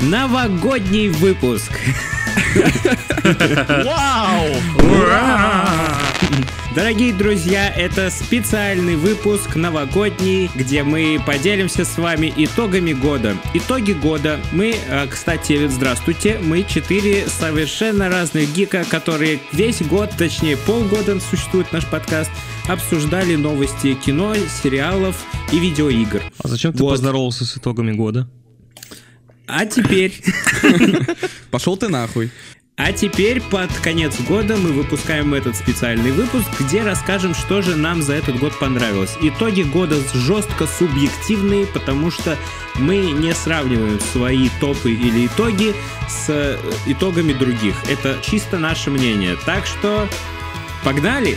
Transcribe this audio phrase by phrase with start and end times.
[0.00, 1.72] новогодний выпуск.
[3.84, 4.46] Вау!
[6.74, 13.36] Дорогие друзья, это специальный выпуск новогодний, где мы поделимся с вами итогами года.
[13.54, 14.38] Итоги года.
[14.52, 21.72] Мы, э, кстати, здравствуйте, мы четыре совершенно разных гика, которые весь год, точнее полгода существует
[21.72, 22.30] наш подкаст,
[22.68, 25.16] обсуждали новости кино, сериалов
[25.50, 26.22] и видеоигр.
[26.42, 26.90] А зачем ты Вот.
[26.90, 28.28] поздоровался с итогами года?
[29.52, 30.22] А теперь...
[31.50, 32.30] Пошел ты нахуй.
[32.82, 38.00] А теперь под конец года мы выпускаем этот специальный выпуск, где расскажем, что же нам
[38.00, 39.18] за этот год понравилось.
[39.20, 42.38] Итоги года жестко субъективные, потому что
[42.76, 45.74] мы не сравниваем свои топы или итоги
[46.08, 47.74] с э, итогами других.
[47.86, 49.36] Это чисто наше мнение.
[49.44, 50.08] Так что
[50.82, 51.36] погнали!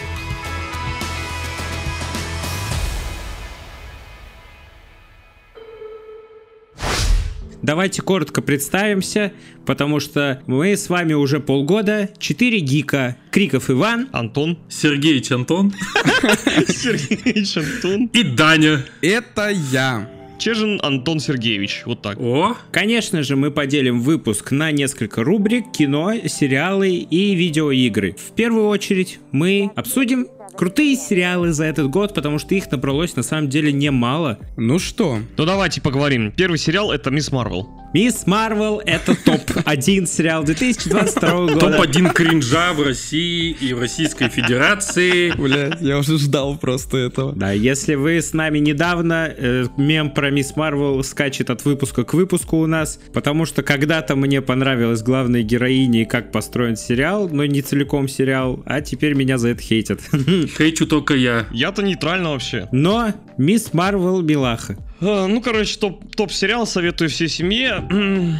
[7.63, 9.31] Давайте коротко представимся,
[9.65, 14.59] потому что мы с вами уже полгода, 4 гика, Криков Иван, Антон?
[14.67, 15.71] Сергеич Антон
[16.67, 18.05] Сергеевич Антон.
[18.13, 18.83] и Даня.
[19.01, 20.09] Это я.
[20.39, 21.83] Чежин Антон Сергеевич.
[21.85, 22.19] Вот так.
[22.19, 28.13] О, Конечно же, мы поделим выпуск на несколько рубрик кино, сериалы и видеоигры.
[28.17, 33.23] В первую очередь мы обсудим крутые сериалы за этот год, потому что их набралось на
[33.23, 34.39] самом деле немало.
[34.57, 36.31] Ну что, Ну давайте поговорим.
[36.31, 37.69] Первый сериал это Мисс Марвел.
[37.93, 41.59] Мисс Марвел это топ-1 сериал 2022 года.
[41.59, 45.31] топ-1 кринжа в России и в Российской Федерации.
[45.31, 47.33] блядь, я уже ждал просто этого.
[47.33, 52.15] Да, если вы с нами недавно, э, мем про Мисс Марвел скачет от выпуска к
[52.15, 57.45] выпуску у нас, потому что когда-то мне понравилась главная героиня и как построен сериал, но
[57.45, 60.01] не целиком сериал, а теперь меня за это хейтят.
[60.47, 61.47] Хейчу только я.
[61.51, 62.67] Я-то нейтрально вообще.
[62.71, 64.77] Но Мисс Марвел милаха.
[65.01, 67.87] А, ну, короче, топ, топ-сериал советую всей семье.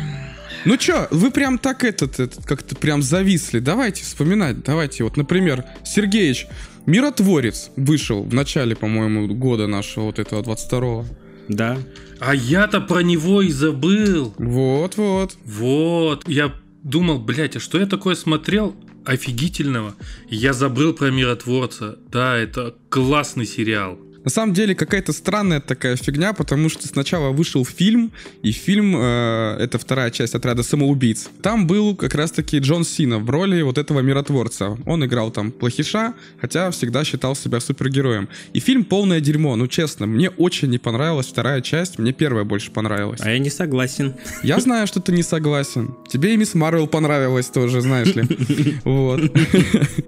[0.66, 3.60] Ну чё, вы прям так этот, этот как-то прям зависли.
[3.60, 5.04] Давайте вспоминать, давайте.
[5.04, 6.48] Вот, например, Сергеич,
[6.86, 11.06] Миротворец вышел в начале, по-моему, года нашего вот этого 22-го.
[11.50, 11.78] Да.
[12.20, 14.34] А я-то про него и забыл.
[14.38, 15.36] Вот-вот.
[15.44, 16.28] Вот.
[16.30, 16.54] Я
[16.84, 18.76] думал, блядь, а что я такое смотрел
[19.06, 19.96] офигительного?
[20.30, 21.98] Я забыл про Миротворца.
[22.12, 24.00] Да, это классный сериал.
[24.24, 28.12] На самом деле какая-то странная такая фигня, потому что сначала вышел фильм,
[28.42, 31.30] и фильм, э, это вторая часть отряда самоубийц.
[31.42, 34.78] Там был как раз-таки Джон Сина в роли вот этого миротворца.
[34.86, 38.30] Он играл там плохиша, хотя всегда считал себя супергероем.
[38.54, 42.72] И фильм полное дерьмо, ну честно, мне очень не понравилась вторая часть, мне первая больше
[42.72, 43.22] понравилась.
[43.22, 44.16] А я не согласен.
[44.44, 45.96] Я знаю, что ты не согласен.
[46.08, 48.24] Тебе и Мисс Марвел понравилась тоже, знаешь ли.
[48.84, 49.22] Вот.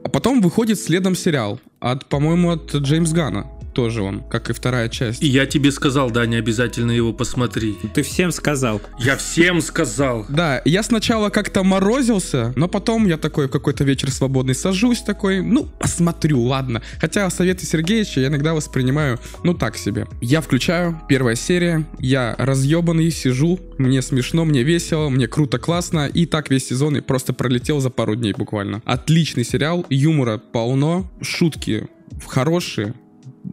[0.03, 1.59] А потом выходит следом сериал.
[1.79, 3.45] От, по-моему, от Джеймс Гана.
[3.75, 5.21] Тоже он, как и вторая часть.
[5.21, 7.75] И я тебе сказал, Даня, обязательно его посмотри.
[7.93, 8.81] Ты всем сказал.
[8.97, 10.25] Я всем сказал.
[10.29, 15.41] Да, я сначала как-то морозился, но потом я такой в какой-то вечер свободный сажусь такой,
[15.41, 16.81] ну, посмотрю, ладно.
[17.01, 20.07] Хотя советы Сергеевича я иногда воспринимаю, ну, так себе.
[20.21, 26.25] Я включаю, первая серия, я разъебанный, сижу, мне смешно, мне весело, мне круто, классно, и
[26.25, 28.81] так весь сезон и просто пролетел за пару дней буквально.
[28.85, 31.89] Отличный сериал, юмора полно, шутки
[32.25, 32.93] хорошие,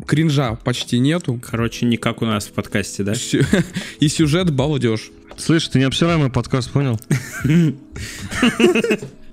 [0.06, 3.14] кринжа почти нету, Короче, не как у нас в подкасте, да?
[3.14, 3.44] Сю-
[4.00, 5.10] и сюжет балдеж.
[5.36, 7.00] Слышь, ты необсираемый подкаст, понял?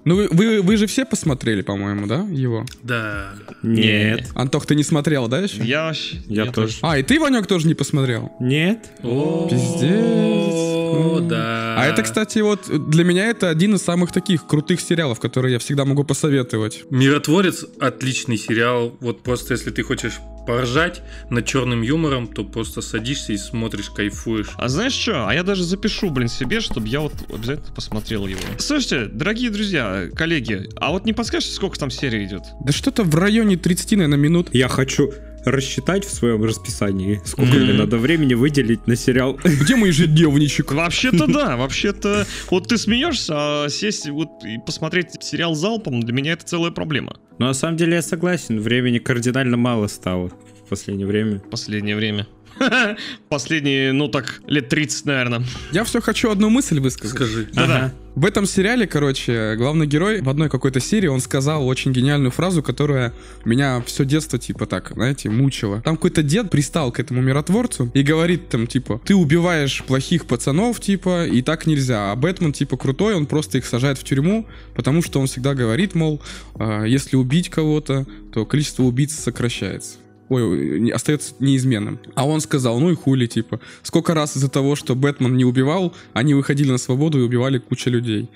[0.05, 2.65] Ну, вы, вы, вы же все посмотрели, по-моему, да, его?
[2.83, 3.33] Да.
[3.61, 4.29] Нет.
[4.33, 5.61] Антох, ты не смотрел, да, еще?
[5.61, 6.17] Я вообще...
[6.27, 6.77] Я тоже.
[6.81, 8.31] А, и ты, Ванек, тоже не посмотрел?
[8.39, 8.89] Нет.
[9.03, 11.27] О, Пиздец.
[11.27, 11.75] да.
[11.77, 15.59] А это, кстати, вот для меня это один из самых таких крутых сериалов, которые я
[15.59, 16.85] всегда могу посоветовать.
[16.89, 18.95] Миротворец отличный сериал.
[19.01, 20.19] Вот просто если ты хочешь
[20.49, 24.49] поржать над черным юмором, то просто садишься и смотришь, кайфуешь.
[24.57, 25.27] А знаешь что?
[25.27, 28.39] А я даже запишу, блин, себе, чтобы я вот обязательно посмотрел его.
[28.57, 32.41] Слушайте, дорогие друзья, коллеги, а вот не подскажете, сколько там серий идет?
[32.61, 34.49] Да что-то в районе 30, наверное, минут.
[34.51, 35.13] Я хочу
[35.45, 39.39] рассчитать в своем расписании, сколько мне надо времени выделить на сериал.
[39.43, 40.71] Где мой ежедневничек?
[40.71, 46.33] Вообще-то да, вообще-то вот ты смеешься, а сесть вот и посмотреть сериал залпом для меня
[46.33, 47.17] это целая проблема.
[47.37, 51.39] Но на самом деле я согласен, времени кардинально мало стало в последнее время.
[51.51, 52.27] Последнее время.
[53.29, 55.43] Последние, ну так, лет 30, наверное.
[55.71, 57.15] Я все хочу одну мысль высказать.
[57.15, 57.49] Скажи.
[57.55, 57.93] Ага.
[58.15, 62.61] В этом сериале, короче, главный герой в одной какой-то серии, он сказал очень гениальную фразу,
[62.61, 63.13] которая
[63.45, 65.81] меня все детство, типа так, знаете, мучила.
[65.81, 70.81] Там какой-то дед пристал к этому миротворцу и говорит там, типа, ты убиваешь плохих пацанов,
[70.81, 72.11] типа, и так нельзя.
[72.11, 75.95] А Бэтмен, типа, крутой, он просто их сажает в тюрьму, потому что он всегда говорит,
[75.95, 76.21] мол,
[76.55, 79.97] «А, если убить кого-то, то количество убийц сокращается.
[80.29, 81.99] Ой, не- остается неизменным.
[82.15, 85.93] А он сказал, ну и хули, типа, сколько раз из-за того, что Бэтмен не убивал,
[86.13, 88.29] они выходили на свободу и убивали кучу людей.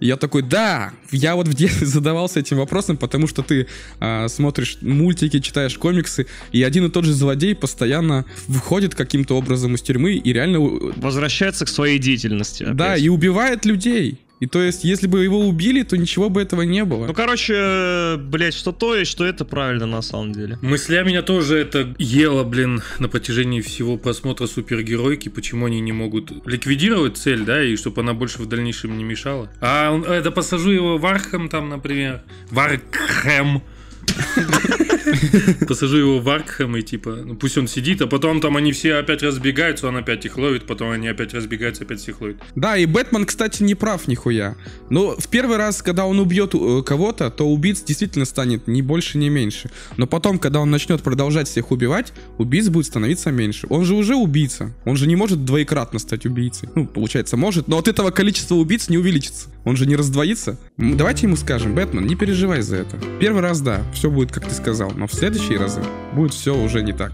[0.00, 3.66] И я такой, да, я вот в детстве задавался этим вопросом, потому что ты
[4.00, 9.74] а, смотришь мультики, читаешь комиксы, и один и тот же злодей постоянно выходит каким-то образом
[9.74, 12.64] из тюрьмы и реально Возвращается к своей деятельности.
[12.72, 13.02] да, опять.
[13.02, 14.18] и убивает людей.
[14.40, 17.06] И то есть, если бы его убили, то ничего бы этого не было.
[17.06, 20.58] Ну, короче, блять, что то и что это правильно на самом деле.
[20.62, 26.32] Мысль меня тоже это ело, блин, на протяжении всего просмотра супергеройки, почему они не могут
[26.46, 29.50] ликвидировать цель, да, и чтобы она больше в дальнейшем не мешала.
[29.60, 32.22] А это посажу его в Архам там, например.
[32.50, 33.62] В Аркхэм.
[35.68, 38.94] Посажу его в Аркхэм и типа, ну пусть он сидит, а потом там они все
[38.94, 42.38] опять разбегаются, он опять их ловит, потом они опять разбегаются, опять всех ловит.
[42.54, 44.56] Да, и Бэтмен, кстати, не прав нихуя.
[44.88, 49.18] Но в первый раз, когда он убьет э, кого-то, то убийц действительно станет ни больше,
[49.18, 49.70] ни меньше.
[49.96, 53.66] Но потом, когда он начнет продолжать всех убивать, убийц будет становиться меньше.
[53.70, 54.74] Он же уже убийца.
[54.84, 56.68] Он же не может двоекратно стать убийцей.
[56.74, 59.48] Ну, получается, может, но от этого количество убийц не увеличится.
[59.64, 60.58] Он же не раздвоится.
[60.76, 62.98] Давайте ему скажем, Бэтмен, не переживай за это.
[63.20, 65.82] Первый раз, да, все будет, как ты сказал, но в следующие разы
[66.14, 67.12] будет все уже не так.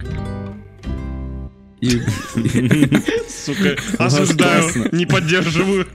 [1.81, 2.00] И...
[3.28, 4.88] Сука, осуждаю, классно.
[4.93, 5.87] не поддерживаю.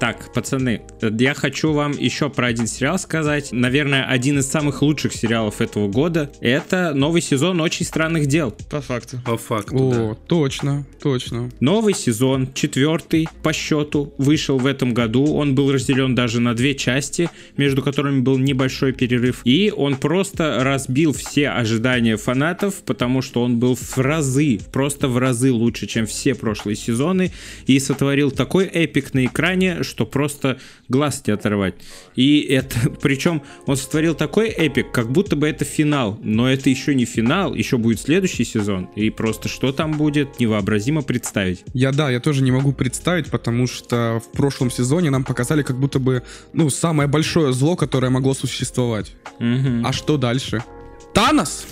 [0.00, 3.50] Так, пацаны, я хочу вам еще про один сериал сказать.
[3.52, 6.32] Наверное, один из самых лучших сериалов этого года.
[6.40, 8.50] Это новый сезон «Очень странных дел».
[8.70, 9.20] По факту.
[9.26, 11.50] По факту, О, точно, точно.
[11.60, 15.34] Новый сезон, четвертый по счету, вышел в этом году.
[15.34, 17.28] Он был разделен даже на две части,
[17.58, 19.42] между которыми был небольшой перерыв.
[19.44, 25.18] И он просто разбил все ожидания фанатов, потому что он был в разы, просто в
[25.18, 27.32] разы лучше, чем все прошлые сезоны.
[27.66, 30.58] И сотворил такой эпик на экране, что просто
[30.88, 31.74] глаз не оторвать.
[32.16, 36.18] И это, причем он сотворил такой эпик, как будто бы это финал.
[36.22, 38.88] Но это еще не финал, еще будет следующий сезон.
[38.96, 41.64] И просто что там будет, невообразимо представить.
[41.74, 45.78] Я да, я тоже не могу представить, потому что в прошлом сезоне нам показали как
[45.78, 46.22] будто бы,
[46.52, 49.14] ну, самое большое зло, которое могло существовать.
[49.38, 49.86] Мгм.
[49.86, 50.62] А что дальше?
[51.14, 51.66] Танос?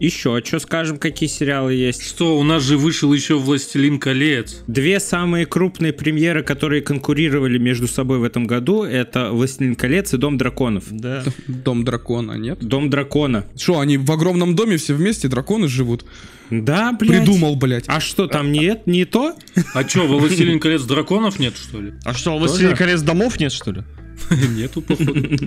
[0.00, 2.02] Еще что скажем, какие сериалы есть?
[2.02, 4.62] Что, у нас же вышел еще «Властелин колец».
[4.66, 10.16] Две самые крупные премьеры, которые конкурировали между собой в этом году, это «Властелин колец» и
[10.16, 10.84] «Дом драконов».
[10.90, 11.24] Да.
[11.46, 12.58] Дом дракона, нет?
[12.60, 13.46] «Дом дракона».
[13.56, 16.04] Что, они в огромном доме все вместе, драконы живут?
[16.50, 17.24] Да, блядь.
[17.24, 17.84] Придумал, блядь.
[17.86, 19.34] А что, там не, это- не то?
[19.74, 21.94] А чё, во «Властелин колец» драконов нет, что ли?
[22.04, 23.82] А что, «Властелин колец» домов нет, что ли?
[24.56, 25.40] Нету, походу.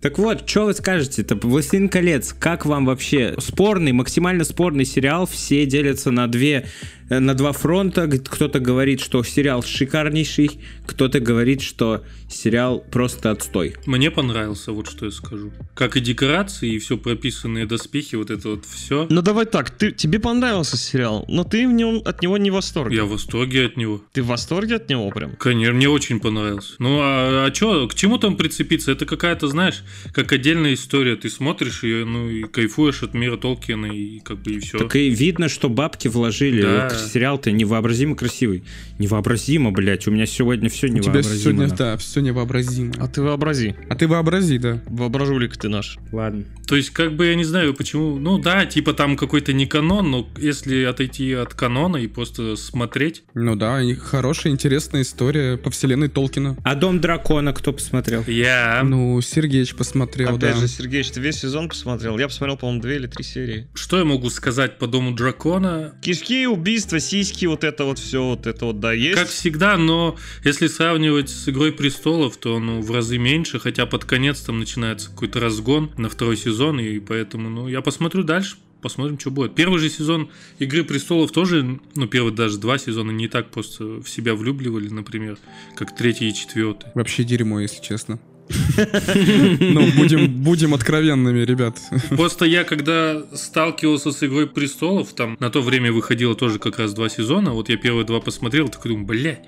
[0.00, 1.22] Так вот, что вы скажете?
[1.22, 2.32] Это «Властелин колец».
[2.32, 3.34] Как вам вообще?
[3.38, 5.26] Спорный, максимально спорный сериал.
[5.26, 6.66] Все делятся на две
[7.08, 8.08] на два фронта.
[8.08, 13.76] Кто-то говорит, что сериал шикарнейший, кто-то говорит, что сериал просто отстой.
[13.86, 15.52] Мне понравился, вот что я скажу.
[15.74, 19.06] Как и декорации, и все прописанные доспехи, вот это вот все.
[19.10, 22.54] Ну давай так, ты, тебе понравился сериал, но ты в нем, от него не в
[22.54, 22.96] восторге.
[22.96, 24.02] Я в восторге от него.
[24.12, 25.36] Ты в восторге от него прям?
[25.36, 26.74] Конечно, мне очень понравился.
[26.78, 28.92] Ну а, а чё, к чему там прицепиться?
[28.92, 31.16] Это какая-то, знаешь, как отдельная история.
[31.16, 34.78] Ты смотришь ее, ну и кайфуешь от мира Толкина, и как бы и все.
[34.78, 36.62] Так и видно, что бабки вложили.
[36.62, 36.93] Да.
[36.98, 38.64] Сериал-то невообразимо красивый.
[38.98, 40.06] Невообразимо, блядь.
[40.06, 41.36] У меня сегодня все У тебя невообразимо.
[41.38, 41.76] сегодня, нахуй.
[41.78, 42.92] да, все невообразимо.
[42.98, 43.74] А ты вообрази.
[43.88, 44.80] А ты вообрази, да.
[44.86, 45.98] Воображулик ты наш.
[46.12, 46.44] Ладно.
[46.66, 48.18] То есть, как бы я не знаю, почему.
[48.18, 53.24] Ну да, типа там какой-то не канон, но если отойти от канона и просто смотреть.
[53.34, 56.56] Ну да, и хорошая, интересная история по вселенной Толкина.
[56.64, 58.24] А Дом дракона кто посмотрел?
[58.26, 58.82] Я.
[58.84, 60.60] Ну, Сергеич посмотрел, Опять да.
[60.60, 62.18] же, Сергеич, ты весь сезон посмотрел?
[62.18, 63.66] Я посмотрел, по-моему, две или три серии.
[63.74, 65.94] Что я могу сказать по Дому Дракона?
[66.02, 69.18] Кишки, убийства, сиськи, вот это вот все, вот это вот, да, есть.
[69.18, 74.04] Как всегда, но если сравнивать с Игрой Престолов, то ну, в разы меньше, хотя под
[74.04, 79.18] конец там начинается какой-то разгон на второй сезон, и поэтому, ну, я посмотрю дальше, посмотрим,
[79.18, 79.54] что будет.
[79.54, 84.06] Первый же сезон Игры Престолов тоже, ну, первый даже два сезона не так просто в
[84.08, 85.38] себя влюбливали, например,
[85.76, 86.90] как третий и четвертый.
[86.94, 88.20] Вообще дерьмо, если честно.
[88.76, 91.78] Ну, будем, будем откровенными, ребят.
[92.10, 96.92] Просто я, когда сталкивался с Игрой Престолов, там на то время выходило тоже как раз
[96.94, 99.38] два сезона, вот я первые два посмотрел, такой думаю, бля,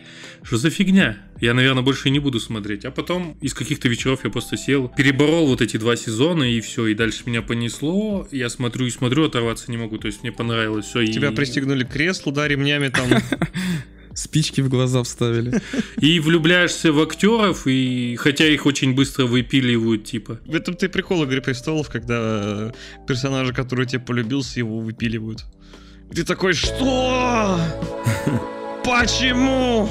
[0.43, 1.19] что за фигня?
[1.41, 2.85] Я, наверное, больше и не буду смотреть.
[2.85, 6.87] А потом из каких-то вечеров я просто сел, переборол вот эти два сезона, и все,
[6.87, 8.27] и дальше меня понесло.
[8.31, 9.99] Я смотрю и смотрю, оторваться не могу.
[9.99, 11.07] То есть мне понравилось все.
[11.07, 13.09] Тебя пристегнули к креслу, да, ремнями там.
[14.17, 15.61] Спички в глаза вставили.
[16.01, 20.41] И влюбляешься в актеров, и хотя их очень быстро выпиливают, типа.
[20.47, 22.73] В этом ты прикол Игры Престолов, когда э,
[23.07, 25.45] персонажа, который тебе полюбился, его выпиливают.
[26.11, 27.61] И ты такой, что?
[28.87, 29.89] Почему?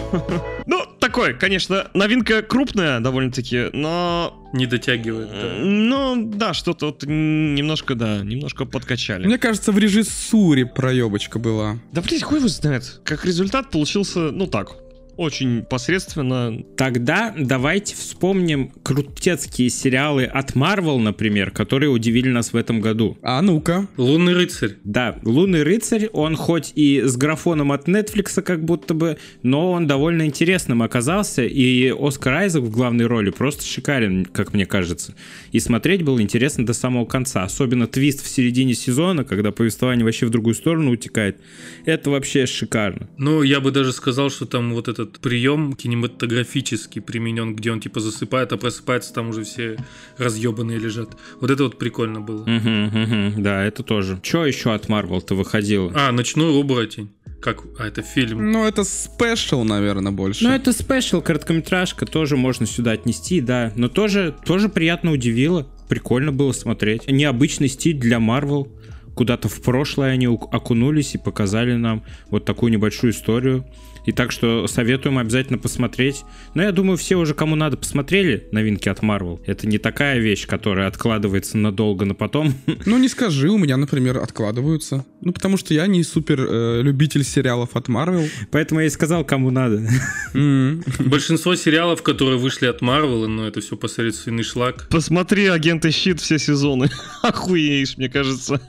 [0.65, 4.41] Ну, так такой, конечно, новинка крупная довольно-таки, но...
[4.51, 5.53] Не дотягивает, да.
[5.59, 9.25] Ну, да, что-то вот немножко, да, немножко подкачали.
[9.25, 11.77] Мне кажется, в режиссуре проебочка была.
[11.93, 12.99] Да, блядь, хуй его знает.
[13.05, 14.75] Как результат получился, ну так,
[15.17, 16.63] очень посредственно.
[16.77, 23.17] Тогда давайте вспомним крутецкие сериалы от Marvel, например, которые удивили нас в этом году.
[23.21, 23.87] А ну-ка.
[23.97, 24.77] Лунный рыцарь.
[24.83, 29.87] Да, Лунный рыцарь, он хоть и с графоном от Netflix как будто бы, но он
[29.87, 35.15] довольно интересным оказался, и Оскар Айзек в главной роли просто шикарен, как мне кажется.
[35.51, 40.25] И смотреть было интересно до самого конца, особенно твист в середине сезона, когда повествование вообще
[40.25, 41.37] в другую сторону утекает.
[41.85, 43.09] Это вообще шикарно.
[43.17, 47.79] Ну, я бы даже сказал, что там вот этот этот прием кинематографический применен, где он
[47.79, 49.77] типа засыпает, а просыпается, там уже все
[50.17, 51.17] разъебанные лежат.
[51.39, 52.41] Вот это вот прикольно было.
[52.41, 54.19] Угу, угу, да, это тоже.
[54.23, 55.91] Что еще от Marvel-то выходило?
[55.95, 57.09] А, «Ночной оборотень».
[57.41, 57.63] Как?
[57.77, 58.51] А, это фильм.
[58.51, 60.45] Ну, это special, наверное, больше.
[60.45, 63.71] Ну, это special, короткометражка, тоже можно сюда отнести, да.
[63.75, 65.67] Но тоже, тоже приятно удивило.
[65.87, 67.07] Прикольно было смотреть.
[67.07, 68.67] Необычный стиль для Марвел
[69.15, 73.65] куда-то в прошлое они окунулись и показали нам вот такую небольшую историю.
[74.05, 76.23] И так что советуем обязательно посмотреть.
[76.53, 79.39] Но я думаю, все уже, кому надо, посмотрели новинки от Marvel.
[79.45, 82.53] Это не такая вещь, которая откладывается надолго на потом.
[82.85, 85.05] Ну, не скажи, у меня, например, откладываются.
[85.21, 88.29] Ну, потому что я не супер э, любитель сериалов от Marvel.
[88.51, 89.87] Поэтому я и сказал, кому надо.
[90.33, 94.87] Большинство сериалов, которые вышли от Marvel, ну, это все посредственный шлак.
[94.89, 96.89] Посмотри «Агенты Щит» все сезоны.
[97.23, 98.61] Охуеешь, мне кажется.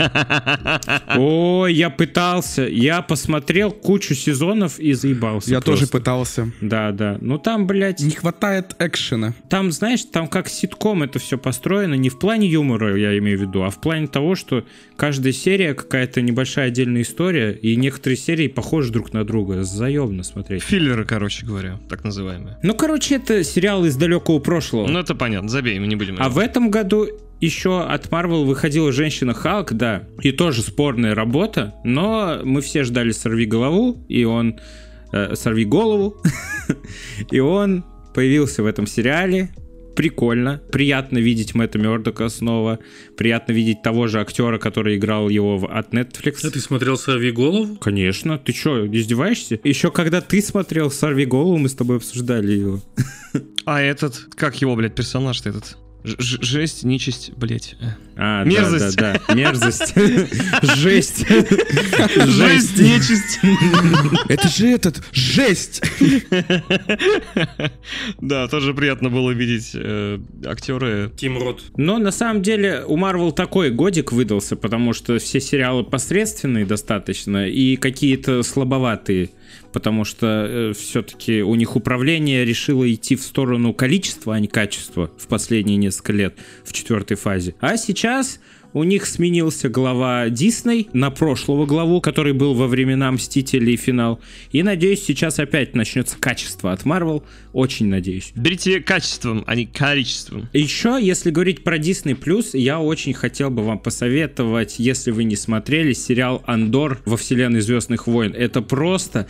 [1.16, 2.62] Ой, я пытался.
[2.62, 5.50] Я посмотрел кучу сезонов и заебал заебался.
[5.50, 5.70] Я просто.
[5.70, 6.50] тоже пытался.
[6.60, 7.18] Да, да.
[7.20, 8.00] Ну там, блядь...
[8.00, 9.34] Не хватает экшена.
[9.48, 13.42] Там, знаешь, там как ситком это все построено, не в плане юмора, я имею в
[13.42, 14.64] виду, а в плане того, что
[14.96, 19.62] каждая серия какая-то небольшая отдельная история, и некоторые серии похожи друг на друга.
[19.64, 20.62] Заебно смотреть.
[20.62, 22.58] Филлеры, короче говоря, так называемые.
[22.62, 24.86] Ну, короче, это сериал из далекого прошлого.
[24.86, 26.16] Ну, это понятно, забей, мы не будем.
[26.18, 27.08] А в этом году
[27.40, 33.10] еще от Marvel выходила женщина Халк, да, и тоже спорная работа, но мы все ждали
[33.10, 34.58] сорви голову, и он
[35.16, 36.16] э, «Сорви голову»,
[37.30, 39.50] и он появился в этом сериале,
[39.96, 40.62] прикольно.
[40.70, 42.78] Приятно видеть Мэтта Мёрдока снова.
[43.16, 46.46] Приятно видеть того же актера, который играл его в, от Netflix.
[46.46, 47.76] А ты смотрел «Сорви голову»?
[47.76, 48.38] Конечно.
[48.38, 49.58] Ты что, издеваешься?
[49.64, 52.80] Еще когда ты смотрел «Сорви голову», мы с тобой обсуждали его.
[53.66, 55.76] А этот, как его, блядь, персонаж-то этот?
[56.06, 57.74] Ж жесть, нечисть, блять.
[58.16, 58.96] А, мерзость.
[58.96, 59.34] Да, да, да.
[59.34, 59.92] Мерзость.
[60.76, 61.26] Жесть.
[61.28, 63.40] Жесть, нечисть.
[64.28, 65.82] Это же этот, жесть.
[68.20, 71.10] Да, тоже приятно было видеть э, актеры.
[71.16, 71.62] Тим Рот.
[71.76, 77.48] Но на самом деле у Марвел такой годик выдался, потому что все сериалы посредственные достаточно
[77.48, 79.30] и какие-то слабоватые
[79.76, 85.10] потому что э, все-таки у них управление решило идти в сторону количества, а не качества
[85.18, 87.54] в последние несколько лет в четвертой фазе.
[87.60, 88.40] А сейчас
[88.76, 94.20] у них сменился глава Дисней на прошлого главу, который был во времена Мстителей финал.
[94.52, 97.22] И надеюсь, сейчас опять начнется качество от Marvel.
[97.54, 98.32] Очень надеюсь.
[98.34, 100.50] Берите качеством, а не количеством.
[100.52, 105.36] Еще, если говорить про Disney Plus, я очень хотел бы вам посоветовать, если вы не
[105.36, 108.34] смотрели, сериал Андор во вселенной Звездных войн.
[108.36, 109.26] Это просто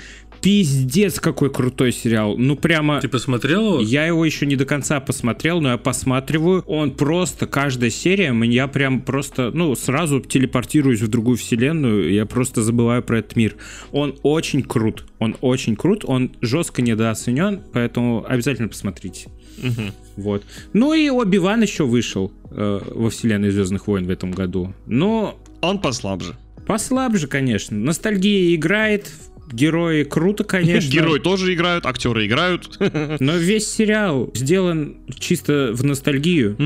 [0.47, 2.37] Пиздец, какой крутой сериал.
[2.38, 3.00] Ну, прямо...
[3.00, 3.81] Ты посмотрел его?
[3.81, 6.62] Я его еще не до конца посмотрел, но я посматриваю.
[6.69, 12.62] Он просто, каждая серия, я прям просто, ну, сразу телепортируюсь в другую вселенную, я просто
[12.62, 13.57] забываю про этот мир.
[13.91, 15.05] Он очень крут.
[15.19, 19.29] Он очень крут, он жестко недооценен, поэтому обязательно посмотрите.
[19.59, 19.83] Угу.
[20.19, 20.45] Вот.
[20.73, 24.73] Ну и Оби-Ван еще вышел э, во вселенной Звездных войн в этом году.
[24.87, 25.41] Но...
[25.61, 26.37] Он послабже.
[26.69, 27.76] Послабже, конечно.
[27.76, 29.11] Ностальгия играет,
[29.53, 30.91] герои круто, конечно.
[30.91, 32.76] Герои тоже играют, актеры играют.
[33.21, 36.57] Но весь сериал сделан чисто в ностальгию.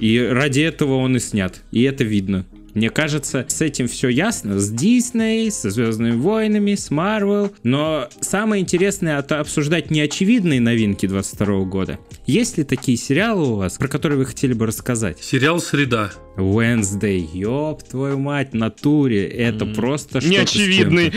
[0.00, 1.62] И ради этого он и снят.
[1.72, 2.46] И это видно.
[2.74, 4.58] Мне кажется, с этим все ясно.
[4.58, 7.52] С Дисней, со Звездными войнами, с Марвел.
[7.62, 11.98] Но самое интересное это обсуждать неочевидные новинки 22 года.
[12.26, 15.18] Есть ли такие сериалы у вас, про которые вы хотели бы рассказать?
[15.22, 16.12] Сериал «Среда».
[16.36, 19.74] Wednesday, ёб твою мать, натуре, это mm.
[19.74, 21.12] просто что-то Неочевидный.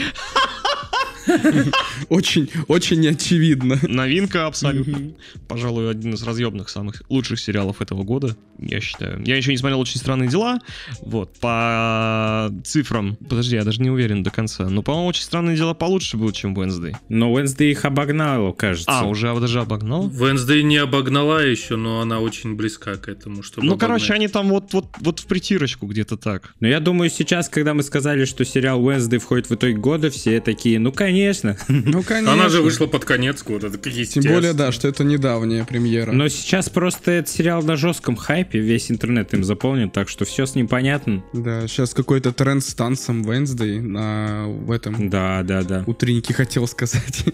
[2.09, 3.79] Очень, очень неочевидно.
[3.83, 5.11] Новинка абсолютно.
[5.47, 9.21] Пожалуй, один из разъемных самых лучших сериалов этого года, я считаю.
[9.25, 10.59] Я еще не смотрел «Очень странные дела».
[11.01, 14.69] Вот, по цифрам, подожди, я даже не уверен до конца.
[14.69, 16.95] Но, по-моему, «Очень странные дела» получше будет, чем Wednesday.
[17.09, 18.91] Но Wednesday их обогнала, кажется.
[18.91, 20.09] А, уже даже обогнал?
[20.09, 23.87] Wednesday не обогнала еще, но она очень близка к этому, чтобы Ну, обогнать.
[23.87, 26.53] короче, они там вот, вот, вот в притирочку где-то так.
[26.59, 30.39] Но я думаю, сейчас, когда мы сказали, что сериал Wednesday входит в итоге года, все
[30.41, 31.57] такие, ну, конечно, конечно.
[31.67, 32.33] Ну, конечно.
[32.33, 36.11] Она же вышла под конец года, так Тем более, да, что это недавняя премьера.
[36.11, 40.45] Но сейчас просто этот сериал на жестком хайпе, весь интернет им заполнен, так что все
[40.45, 41.23] с ним понятно.
[41.33, 45.83] Да, сейчас какой-то тренд с танцем Wednesday на в этом Да, да, да.
[45.85, 47.23] утреннике хотел сказать.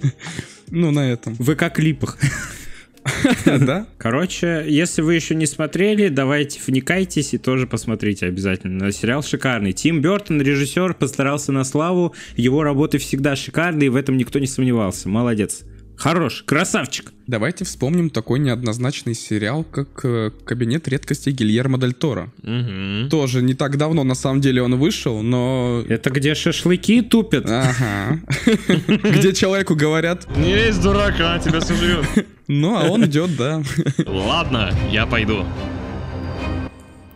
[0.72, 1.34] Ну, на этом.
[1.34, 2.20] В ВК-клипах.
[3.46, 3.88] Да?
[3.98, 8.92] Короче, если вы еще не смотрели, давайте вникайтесь и тоже посмотрите обязательно.
[8.92, 9.74] Сериал шикарный.
[9.74, 12.16] Тим Бертон, режиссер, постарался на славу.
[12.36, 15.10] Его работы всегда шикарные, в этом никто не сомневался.
[15.10, 15.64] Молодец.
[16.00, 17.12] Хорош, красавчик.
[17.28, 22.32] Давайте вспомним такой неоднозначный сериал, как э, «Кабинет редкостей Гильермо Дель Торо».
[22.42, 23.10] Мгм.
[23.10, 25.84] Тоже не так давно, на самом деле, он вышел, но...
[25.90, 27.46] Это где шашлыки тупят?
[27.50, 28.20] Ага.
[28.88, 32.06] Где человеку говорят, Не лезь, дурак, а тебя сожрет.
[32.48, 33.62] ну, а он идет, да.
[34.08, 35.46] Ладно, я пойду.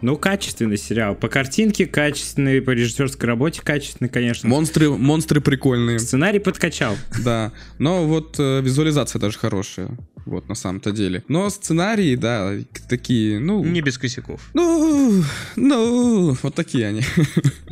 [0.03, 1.15] Ну, качественный сериал.
[1.15, 4.49] По картинке качественный, по режиссерской работе качественный, конечно.
[4.49, 6.97] Монстры, монстры прикольные, Сценарий подкачал.
[7.23, 7.53] да.
[7.79, 11.23] Но вот э, визуализация даже хорошая, вот, на самом-то деле.
[11.29, 12.51] Но сценарии, да,
[12.89, 13.63] такие, ну...
[13.63, 14.41] Не без косяков.
[14.53, 15.23] Ну,
[15.55, 17.03] ну, вот такие они.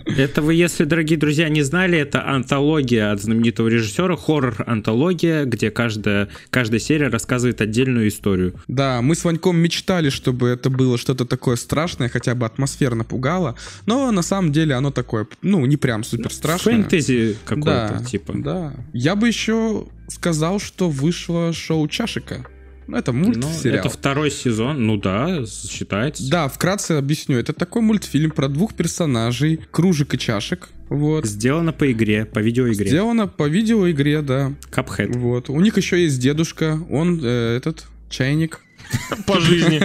[0.05, 6.29] Это вы, если, дорогие друзья, не знали, это антология от знаменитого режиссера, хоррор-антология, где каждая,
[6.49, 8.53] каждая серия рассказывает отдельную историю.
[8.67, 13.55] Да, мы с Ваньком мечтали, чтобы это было что-то такое страшное, хотя бы атмосферно пугало,
[13.85, 16.75] но на самом деле оно такое, ну, не прям супер страшное.
[16.75, 18.33] Фэнтези какое-то, да, типа.
[18.35, 18.73] Да.
[18.93, 22.45] Я бы еще сказал, что вышло шоу Чашика.
[22.87, 23.79] Ну, это Ну, мультсериал.
[23.79, 26.29] это второй сезон, ну да, считается.
[26.29, 27.37] Да, вкратце объясню.
[27.37, 30.69] Это такой мультфильм про двух персонажей, кружек и чашек.
[30.89, 31.25] Вот.
[31.25, 32.87] Сделано по игре, по видеоигре.
[32.87, 34.53] Сделано по видеоигре, да.
[34.71, 35.17] Cuphead.
[35.17, 35.49] Вот.
[35.49, 38.59] У них еще есть дедушка, он э, этот чайник.
[39.27, 39.79] По жизни.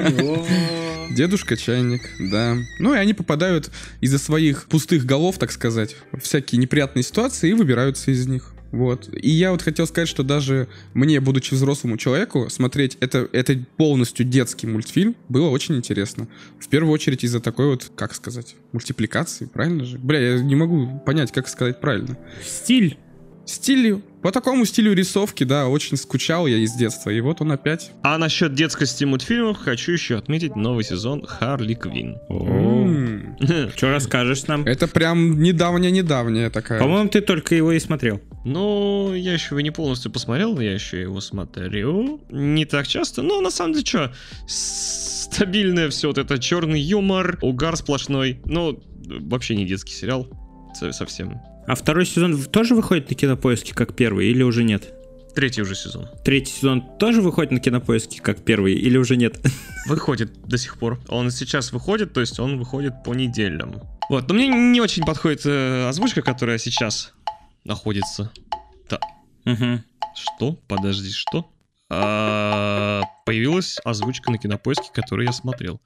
[1.15, 2.57] Дедушка чайник, да.
[2.79, 7.55] Ну и они попадают из-за своих пустых голов, так сказать, в всякие неприятные ситуации и
[7.55, 8.53] выбираются из них.
[8.73, 9.09] Вот.
[9.15, 14.27] И я вот хотел сказать, что даже мне, будучи взрослому человеку, смотреть это, это полностью
[14.27, 16.29] детский мультфильм было очень интересно.
[16.59, 19.99] В первую очередь из-за такой вот, как сказать, мультипликации, правильно же?
[19.99, 22.19] Бля, я не могу понять, как сказать правильно.
[22.45, 22.99] Стиль.
[23.47, 27.11] Стилю, по такому стилю рисовки, да, очень скучал я из детства.
[27.11, 27.93] И вот он опять.
[28.03, 32.17] А насчет детскости мультфильмов хочу еще отметить новый сезон Харли Квин.
[33.77, 34.65] Что расскажешь нам?
[34.65, 36.81] Это прям недавняя-недавняя такая.
[36.81, 38.21] По-моему, ты только его и смотрел.
[38.45, 42.21] Ну, я еще его не полностью посмотрел, я еще его смотрю.
[42.29, 44.13] Не так часто, но на самом деле что,
[44.49, 48.41] стабильное все вот это, черный юмор, угар сплошной.
[48.45, 48.83] Ну,
[49.21, 50.27] вообще не детский сериал,
[50.75, 51.41] со- совсем.
[51.67, 54.93] А второй сезон тоже выходит на кинопоиске как первый или уже нет?
[55.35, 56.09] Третий уже сезон.
[56.25, 59.39] Третий сезон тоже выходит на кинопоиске как первый или уже нет?
[59.87, 60.99] Выходит до сих пор.
[61.09, 63.83] Он сейчас выходит, то есть он выходит по неделям.
[64.09, 67.13] Вот, но мне не очень подходит э, озвучка, которая сейчас
[67.65, 68.33] находится.
[69.45, 69.85] Мгм.
[70.15, 70.59] Что?
[70.67, 71.49] Подожди, что?
[71.89, 75.81] А, появилась озвучка на кинопоиске, которую я смотрел.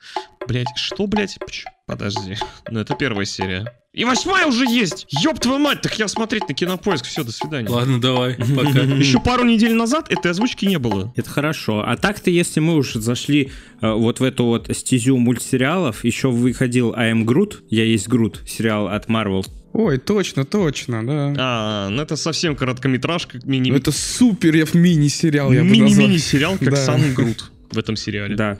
[0.46, 1.38] Блять, что, блять?
[1.86, 2.36] Подожди.
[2.70, 3.72] Ну, это первая серия.
[3.92, 5.06] И восьмая уже есть!
[5.10, 7.04] Ёб твою мать, так я смотреть на кинопоиск.
[7.06, 7.68] Все, до свидания.
[7.68, 8.80] Ладно, давай, пока.
[8.80, 11.12] Еще пару недель назад этой озвучки не было.
[11.16, 11.82] Это хорошо.
[11.84, 16.94] А так-то, если мы уж зашли э, вот в эту вот стезю мультсериалов, еще выходил
[16.94, 19.44] I Am Groot, Я есть Грут, сериал от Marvel.
[19.72, 21.34] Ой, точно, точно, да.
[21.38, 23.70] А, ну это совсем короткометражка, мини...
[23.70, 25.68] Ну, это супер я в мини-сериал, я бы.
[25.68, 26.76] Мини-мини-сериал, как Да.
[26.76, 28.34] сам Грут в этом сериале.
[28.34, 28.58] Да.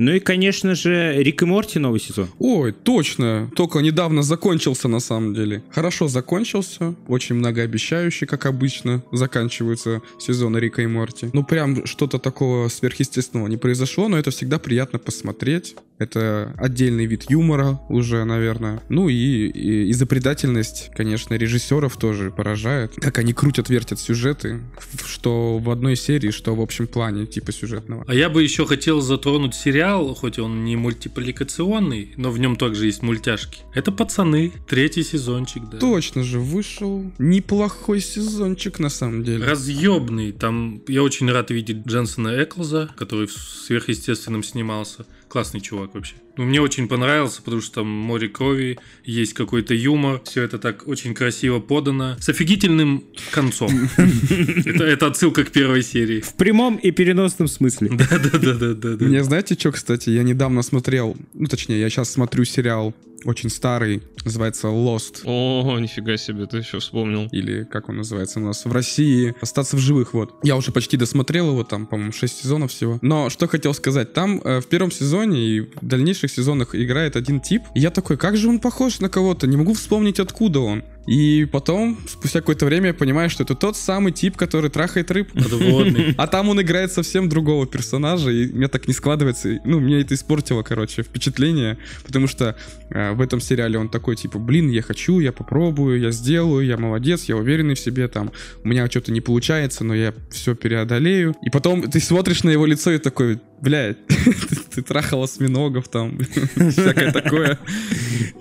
[0.00, 2.30] Ну и, конечно же, Рик и Морти новый сезон.
[2.38, 3.50] Ой, точно.
[3.54, 5.62] Только недавно закончился на самом деле.
[5.70, 6.94] Хорошо закончился.
[7.06, 11.28] Очень многообещающий, как обычно, заканчиваются сезоны Рика и Морти.
[11.34, 15.76] Ну, прям что-то такого сверхъестественного не произошло, но это всегда приятно посмотреть.
[15.98, 18.80] Это отдельный вид юмора уже, наверное.
[18.88, 22.94] Ну и, и изобретательность, конечно, режиссеров тоже поражает.
[22.96, 24.60] Как они крутят, вертят сюжеты,
[25.04, 28.06] что в одной серии, что в общем плане, типа сюжетного.
[28.08, 32.86] А я бы еще хотел затронуть сериал, хоть он не мультипликационный, но в нем также
[32.86, 33.60] есть мультяшки.
[33.74, 35.78] Это «Пацаны», третий сезончик, да.
[35.78, 39.44] Точно же, вышел неплохой сезончик на самом деле.
[39.44, 40.32] Разъебный.
[40.32, 45.06] Там я очень рад видеть Дженсона Эклза, который в сверхъестественном снимался.
[45.30, 46.16] Классный чувак вообще.
[46.36, 50.20] Ну, мне очень понравился, потому что там море крови, есть какой-то юмор.
[50.24, 52.16] Все это так очень красиво подано.
[52.18, 53.70] С офигительным концом.
[54.66, 56.20] Это отсылка к первой серии.
[56.20, 57.90] В прямом и переносном смысле.
[57.92, 59.04] Да-да-да-да-да.
[59.04, 62.92] Мне знаете, что, кстати, я недавно смотрел, ну, точнее, я сейчас смотрю сериал
[63.24, 65.22] очень старый, называется Lost.
[65.24, 67.28] О, нифига себе, ты еще вспомнил.
[67.32, 70.34] Или как он называется у нас в России, остаться в живых, вот.
[70.42, 72.98] Я уже почти досмотрел его, там, по-моему, 6 сезонов всего.
[73.02, 77.40] Но что хотел сказать, там э, в первом сезоне и в дальнейших сезонах играет один
[77.40, 77.62] тип.
[77.74, 80.84] И я такой, как же он похож на кого-то, не могу вспомнить, откуда он.
[81.06, 85.32] И потом, спустя какое-то время, я понимаю, что это тот самый тип, который трахает рыб.
[85.32, 86.14] Подводный.
[86.20, 89.58] А там он играет совсем другого персонажа, и мне так не складывается.
[89.64, 92.56] Ну, мне это испортило, короче, впечатление, потому что
[92.90, 96.76] э, в этом сериале он такой, типа, блин, я хочу, я попробую, я сделаю, я
[96.76, 98.32] молодец, я уверенный в себе, там,
[98.62, 101.34] у меня что-то не получается, но я все преодолею.
[101.42, 106.18] И потом ты смотришь на его лицо и такой, блядь, ты, ты трахал осьминогов там,
[106.70, 107.58] всякое такое.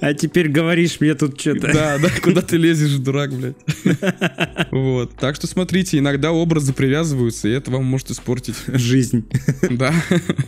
[0.02, 1.74] А теперь говоришь мне тут что-то.
[1.74, 3.56] Да, да, куда ты лезешь, дурак, блядь.
[4.72, 5.16] Вот.
[5.16, 8.56] Так что смотрите, иногда образы привязываются, и это вам может испортить.
[8.68, 9.26] Жизнь.
[9.70, 9.94] Да.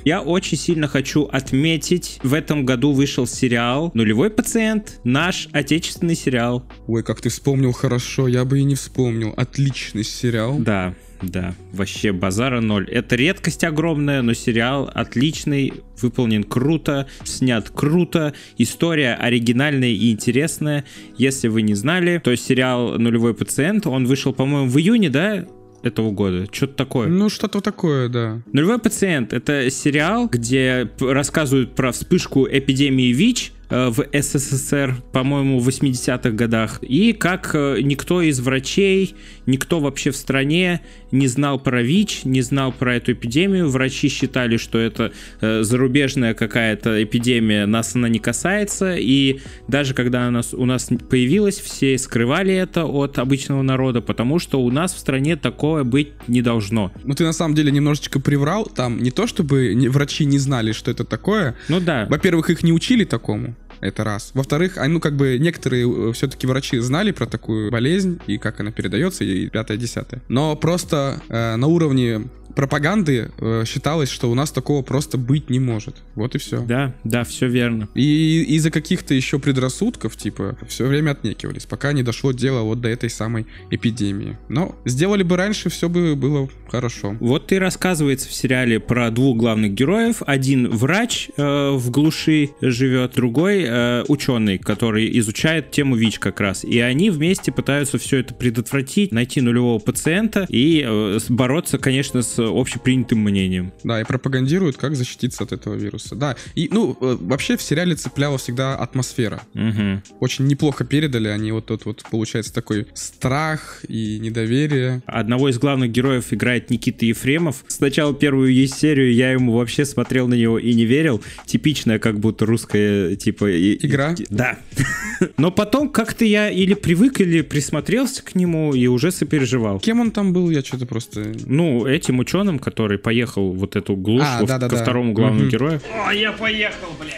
[0.03, 6.65] Я очень сильно хочу отметить, в этом году вышел сериал «Нулевой пациент», наш отечественный сериал.
[6.87, 9.33] Ой, как ты вспомнил хорошо, я бы и не вспомнил.
[9.37, 10.57] Отличный сериал.
[10.59, 12.89] Да, да, вообще базара ноль.
[12.89, 20.85] Это редкость огромная, но сериал отличный, выполнен круто, снят круто, история оригинальная и интересная.
[21.17, 25.45] Если вы не знали, то сериал «Нулевой пациент», он вышел, по-моему, в июне, да,
[25.83, 26.47] этого года.
[26.51, 27.07] Что-то такое.
[27.07, 28.41] Ну, что-то такое, да.
[28.53, 36.29] Нулевой пациент это сериал, где рассказывают про вспышку эпидемии ВИЧ в СССР, по-моему, в 80-х
[36.31, 40.81] годах, и как э, никто из врачей, никто вообще в стране
[41.11, 43.69] не знал про ВИЧ, не знал про эту эпидемию.
[43.69, 50.27] Врачи считали, что это э, зарубежная какая-то эпидемия, нас она не касается, и даже когда
[50.27, 54.99] она у нас появилась, все скрывали это от обычного народа, потому что у нас в
[54.99, 56.91] стране такое быть не должно.
[57.03, 58.65] Ну, ты на самом деле немножечко приврал.
[58.65, 61.55] Там не то, чтобы врачи не знали, что это такое.
[61.69, 62.05] Ну да.
[62.09, 63.55] Во-первых, их не учили такому.
[63.81, 64.31] Это раз.
[64.33, 69.23] Во-вторых, ну как бы некоторые все-таки врачи знали про такую болезнь и как она передается,
[69.23, 70.21] и пятое, десятое.
[70.27, 75.59] Но просто э, на уровне пропаганды э, считалось, что у нас такого просто быть не
[75.59, 75.95] может.
[76.15, 76.61] Вот и все.
[76.61, 77.89] Да, да, все верно.
[77.95, 82.89] И из-за каких-то еще предрассудков, типа, все время отнекивались, пока не дошло дело вот до
[82.89, 84.37] этой самой эпидемии.
[84.49, 87.15] Но сделали бы раньше, все бы было хорошо.
[87.19, 90.21] Вот и рассказывается в сериале про двух главных героев.
[90.25, 96.63] Один врач э, в глуши живет, другой э, ученый, который изучает тему ВИЧ как раз.
[96.63, 102.40] И они вместе пытаются все это предотвратить, найти нулевого пациента и э, бороться, конечно, с
[102.49, 103.71] общепринятым мнением.
[103.83, 106.15] Да, и пропагандируют, как защититься от этого вируса.
[106.15, 109.41] Да, и, ну, э, вообще в сериале цепляла всегда атмосфера.
[109.53, 110.03] Мгм.
[110.19, 115.01] Очень неплохо передали они вот тот вот, получается, такой страх и недоверие.
[115.05, 117.63] Одного из главных героев играет Никита Ефремов.
[117.67, 121.21] Сначала первую есть серию я ему вообще смотрел на него и не верил.
[121.45, 123.49] Типичная как будто русская типа...
[123.51, 124.15] и- и- Игра?
[124.29, 124.57] Да.
[125.37, 129.79] Но потом как-то я или привык, или присмотрелся к нему и уже сопереживал.
[129.79, 131.33] Кем он там был, я что-то просто...
[131.45, 134.75] Ну, этим ученым, который поехал вот эту глушь А, во- да-да-да.
[134.75, 135.49] ко второму главному Мгм.
[135.49, 135.81] герою.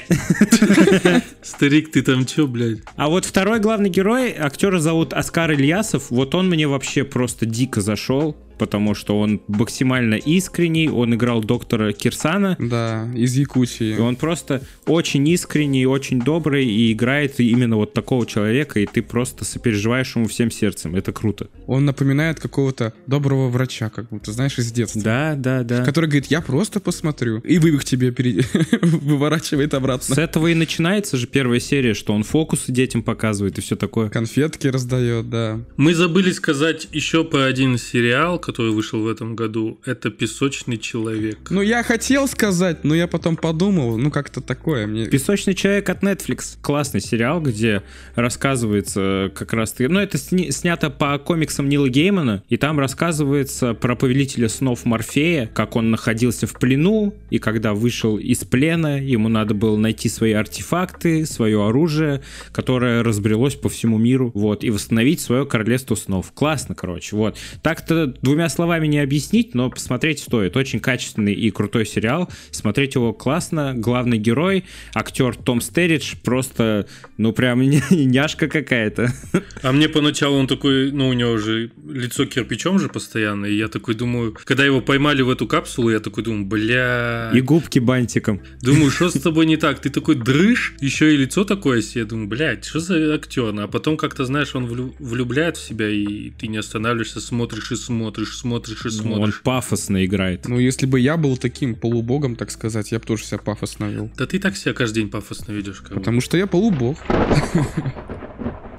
[1.42, 2.80] Старик, ты там чё, блядь?
[2.96, 7.82] А вот второй главный герой, актера зовут Оскар Ильясов, вот он мне вообще просто дико
[7.82, 13.96] зашел, потому что он максимально искренний, он играл доктора Кирсана, Да, из Якутии.
[13.96, 19.02] и он просто очень искренний, очень добрый и играет именно вот такого человека, и ты
[19.02, 20.96] просто сопереживаешь ему всем сердцем.
[20.96, 21.48] Это круто.
[21.68, 25.02] Он напоминает какого-то доброго врача, как будто, знаешь, из детства.
[25.02, 25.84] Да, да, да.
[25.86, 27.40] Который говорит, я просто посмотрю.
[27.40, 28.44] И вывих тебе пере-
[28.82, 30.14] выворачивает С обратно.
[30.20, 34.10] этого и начинается же первая серия, что он фокусы детям показывает и все такое.
[34.10, 35.60] Конфетки раздает, да.
[35.78, 39.80] Мы забыли сказать еще про один сериал, который вышел в этом году.
[39.86, 41.38] Это «Песочный человек».
[41.50, 45.06] Ну, я хотел сказать, но я потом подумал, ну, как-то такое мне...
[45.06, 46.58] Песочный человек от Netflix.
[46.62, 47.84] Классный сериал, где
[48.16, 49.76] рассказывается как раз...
[49.80, 55.48] Ну, это сни- снято по комиксам Нила Геймана, и там рассказывается про повелителя снов Морфея,
[55.48, 60.34] как он находился в плену, и когда вышел из плена, ему надо было найти свои
[60.34, 66.32] артефакты, свое оружие, которое разбрелось по всему миру, вот, и восстановить свое королевство снов.
[66.34, 67.38] Классно, короче, вот.
[67.62, 70.58] Так-то двумя словами не объяснить, но посмотреть стоит.
[70.58, 72.32] Очень качественный и крутой сериал.
[72.50, 73.74] Смотреть его классно.
[73.76, 74.64] Главный герой,
[74.96, 79.14] актер Том Стеридж, просто, ну, прям няшка какая-то.
[79.62, 83.68] А мне поначалу он такой, ну, у него же лицо кирпичом же постоянно, и я
[83.68, 87.30] такой думаю, когда его поймали в эту капсулу, я такой думаю, бля...
[87.36, 88.42] И губки бантиком.
[88.64, 89.80] Думаю, что с тобой не так?
[89.80, 92.02] Ты такой дрыж, еще и лицо такое себе.
[92.02, 93.54] Я думаю, блядь, что за актер?
[93.60, 97.76] А потом как-то, знаешь, он влю- влюбляет в себя, и ты не останавливаешься, смотришь и
[97.76, 99.42] смотришь, смотришь и Ну, Он смотришь.
[99.42, 100.48] пафосно играет.
[100.48, 104.10] Ну, если бы я был таким полубогом, так сказать, я бы тоже себя пафосно вел.
[104.18, 105.82] Да ты так себя каждый день пафосно ведешь.
[105.82, 105.94] Как.
[105.96, 106.98] Потому что я полубог.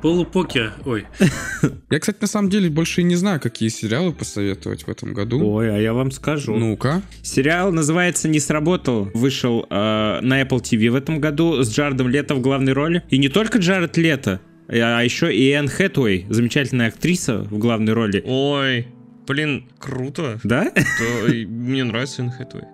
[0.02, 1.06] Полупокер, ой.
[1.90, 5.42] Я, кстати, на самом деле больше и не знаю, какие сериалы посоветовать в этом году.
[5.42, 6.54] Ой, а я вам скажу.
[6.54, 7.00] Ну-ка.
[7.22, 9.10] Сериал называется «Не сработал».
[9.14, 9.74] Вышел э,
[10.20, 13.02] на Apple TV в этом году с Джаредом Лето в главной роли.
[13.08, 14.42] И не только Джаред Лето.
[14.68, 18.22] А еще и Энн Хэтуэй, замечательная актриса в главной роли.
[18.26, 18.86] Ой,
[19.26, 20.38] Блин, круто.
[20.44, 20.70] Да?
[20.70, 22.64] То, мне нравится Энн Хэтэуэй.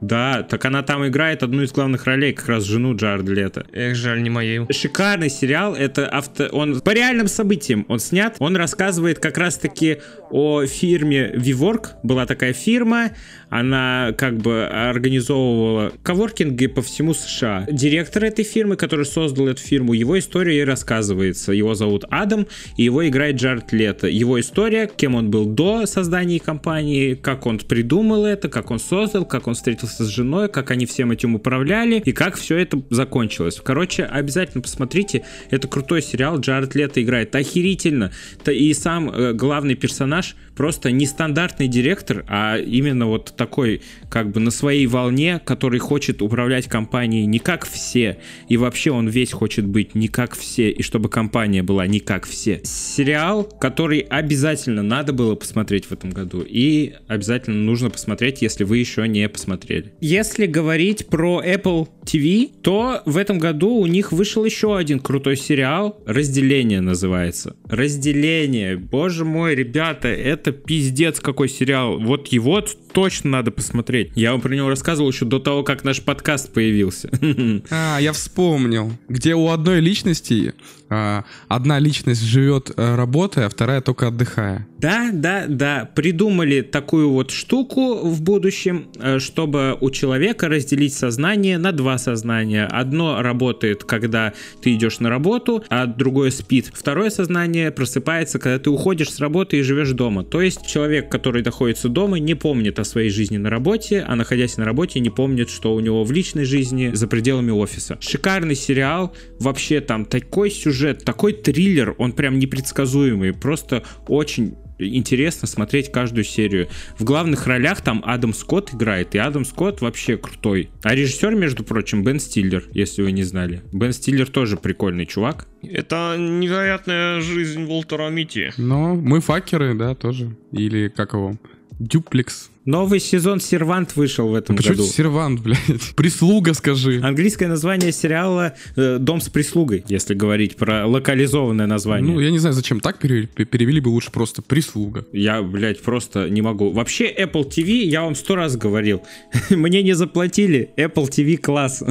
[0.00, 3.66] Да, так она там играет одну из главных ролей, как раз жену Джарда Лето.
[3.72, 4.60] Эх, жаль, не моей.
[4.70, 6.46] Шикарный сериал, это авто...
[6.52, 9.98] он по реальным событиям он снят, он рассказывает как раз-таки
[10.30, 13.12] о фирме Vivork, была такая фирма,
[13.48, 17.66] она как бы организовывала коворкинги по всему США.
[17.70, 21.52] Директор этой фирмы, который создал эту фирму, его история и рассказывается.
[21.52, 24.08] Его зовут Адам, и его играет Джаред Лето.
[24.08, 29.24] Его история, кем он был до создания компании, как он придумал это, как он создал,
[29.24, 33.58] как он встретился с женой, как они всем этим управляли, и как все это закончилось.
[33.64, 38.12] Короче, обязательно посмотрите, это крутой сериал, Джаред Лето играет охерительно,
[38.46, 44.50] и сам э, главный персонаж просто нестандартный директор, а именно вот такой, как бы на
[44.50, 49.94] своей волне, который хочет управлять компанией не как все, и вообще он весь хочет быть
[49.94, 52.60] не как все, и чтобы компания была не как все.
[52.64, 58.78] Сериал, который обязательно надо было посмотреть в этом году, и обязательно нужно посмотреть, если вы
[58.78, 59.92] еще не посмотрели.
[60.00, 65.36] Если говорить про Apple TV, то в этом году у них вышел еще один крутой
[65.36, 67.56] сериал, «Разделение» называется.
[67.68, 74.12] «Разделение», боже мой, ребята, это пиздец какой сериал, вот его точно надо посмотреть.
[74.14, 77.10] Я вам про него рассказывал еще до того, как наш подкаст появился.
[77.70, 78.92] А, я вспомнил.
[79.08, 80.54] Где у одной личности
[80.88, 84.66] одна личность живет э, работая, а вторая только отдыхая.
[84.78, 85.90] Да, да, да.
[85.94, 92.66] Придумали такую вот штуку в будущем, э, чтобы у человека разделить сознание на два сознания.
[92.66, 96.70] Одно работает, когда ты идешь на работу, а другое спит.
[96.72, 100.22] Второе сознание просыпается, когда ты уходишь с работы и живешь дома.
[100.22, 104.56] То есть человек, который находится дома, не помнит о своей жизни на работе, а находясь
[104.56, 107.98] на работе, не помнит, что у него в личной жизни за пределами офиса.
[108.00, 109.14] Шикарный сериал.
[109.40, 116.24] Вообще там такой сюжет сюжет, такой триллер, он прям непредсказуемый, просто очень интересно смотреть каждую
[116.24, 116.68] серию.
[116.98, 120.68] В главных ролях там Адам Скотт играет, и Адам Скотт вообще крутой.
[120.82, 123.62] А режиссер, между прочим, Бен Стиллер, если вы не знали.
[123.72, 125.48] Бен Стиллер тоже прикольный чувак.
[125.62, 128.52] Это невероятная жизнь Волтера Мити.
[128.58, 130.36] Но мы факеры, да, тоже.
[130.52, 131.38] Или как его?
[131.78, 132.50] Дюплекс.
[132.66, 134.88] Новый сезон «Сервант» вышел в этом Почему году.
[134.88, 135.58] «Сервант», блядь?
[135.96, 137.00] Прислуга, скажи.
[137.00, 142.12] Английское название сериала э, «Дом с прислугой», если говорить про локализованное название.
[142.12, 145.06] Ну, я не знаю, зачем так перевели, перевели бы лучше просто «Прислуга».
[145.12, 146.72] Я, блядь, просто не могу.
[146.72, 149.00] Вообще, Apple TV, я вам сто раз говорил,
[149.50, 151.84] мне не заплатили, Apple TV класс.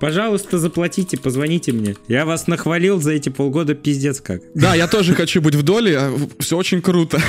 [0.00, 1.96] Пожалуйста, заплатите, позвоните мне.
[2.08, 4.42] Я вас нахвалил за эти полгода пиздец как.
[4.54, 7.20] Да, я тоже хочу быть в доле, а все очень круто.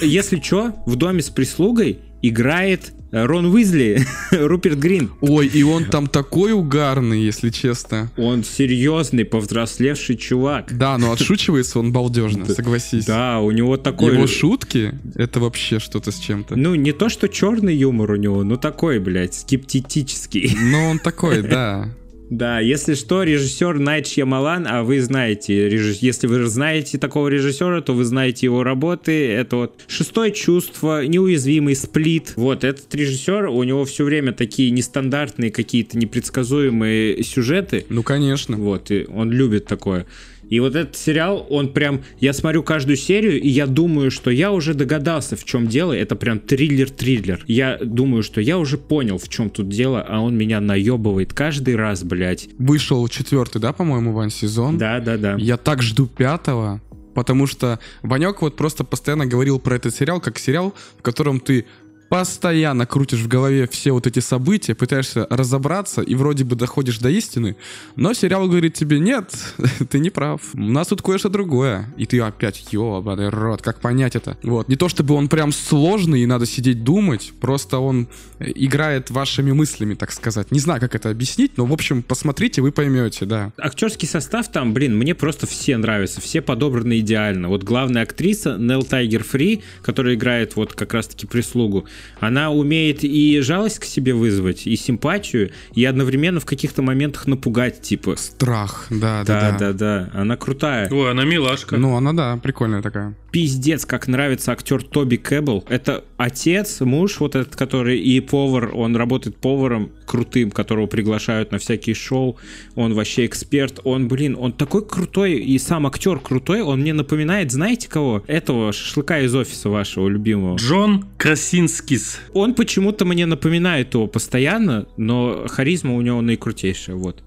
[0.00, 5.10] Если что, в доме с прислугой играет Рон Уизли, Руперт Грин.
[5.20, 8.10] Ой, и он там такой угарный, если честно.
[8.16, 10.76] Он серьезный, повзрослевший чувак.
[10.76, 13.04] Да, но отшучивается он балдежно, согласись.
[13.06, 14.14] Да, у него такой...
[14.14, 16.56] Его шутки, это вообще что-то с чем-то.
[16.56, 20.56] Ну, не то, что черный юмор у него, но такой, блядь, скептический.
[20.60, 21.88] Ну, он такой, да.
[22.34, 25.98] Да, если что, режиссер Найт Шьямалан, а вы знаете, реж...
[26.00, 29.28] если вы знаете такого режиссера, то вы знаете его работы.
[29.28, 32.32] Это вот «Шестое чувство», «Неуязвимый», «Сплит».
[32.34, 37.86] Вот, этот режиссер, у него все время такие нестандартные какие-то непредсказуемые сюжеты.
[37.88, 38.56] Ну, конечно.
[38.56, 40.04] Вот, и он любит такое.
[40.50, 44.52] И вот этот сериал, он прям, я смотрю каждую серию, и я думаю, что я
[44.52, 45.92] уже догадался, в чем дело.
[45.92, 47.44] Это прям триллер-триллер.
[47.46, 51.76] Я думаю, что я уже понял, в чем тут дело, а он меня наебывает каждый
[51.76, 52.48] раз, блядь.
[52.58, 54.78] Вышел четвертый, да, по-моему, Вань, сезон?
[54.78, 55.36] Да, да, да.
[55.38, 56.80] Я так жду пятого,
[57.14, 61.66] потому что Ванек вот просто постоянно говорил про этот сериал, как сериал, в котором ты
[62.14, 67.08] постоянно крутишь в голове все вот эти события, пытаешься разобраться и вроде бы доходишь до
[67.08, 67.56] истины,
[67.96, 69.34] но сериал говорит тебе, нет,
[69.90, 71.92] ты не прав, у нас тут кое-что другое.
[71.96, 74.38] И ты опять, ёбаный рот, как понять это?
[74.44, 78.06] Вот, не то чтобы он прям сложный и надо сидеть думать, просто он
[78.38, 80.52] играет вашими мыслями, так сказать.
[80.52, 83.52] Не знаю, как это объяснить, но, в общем, посмотрите, вы поймете, да.
[83.58, 87.48] Актерский состав там, блин, мне просто все нравятся, все подобраны идеально.
[87.48, 91.86] Вот главная актриса Нел Тайгер Фри, которая играет вот как раз-таки прислугу,
[92.20, 97.80] она умеет и жалость к себе вызвать, и симпатию, и одновременно в каких-то моментах напугать,
[97.82, 98.16] типа.
[98.16, 99.58] Страх, да, да, да.
[99.58, 100.88] Да, да, Она крутая.
[100.90, 101.76] Ой, она милашка.
[101.76, 103.14] Ну, она, да, прикольная такая.
[103.34, 105.64] Пиздец, как нравится актер Тоби Кэббл.
[105.68, 111.58] Это отец, муж вот этот, который и повар, он работает поваром крутым, которого приглашают на
[111.58, 112.36] всякие шоу.
[112.76, 113.80] Он вообще эксперт.
[113.82, 116.62] Он, блин, он такой крутой, и сам актер крутой.
[116.62, 118.22] Он мне напоминает, знаете кого?
[118.28, 120.54] Этого шашлыка из офиса вашего любимого.
[120.54, 122.20] Джон Красинскис.
[122.34, 127.24] Он почему-то мне напоминает его постоянно, но харизма у него наикрутейшая, вот.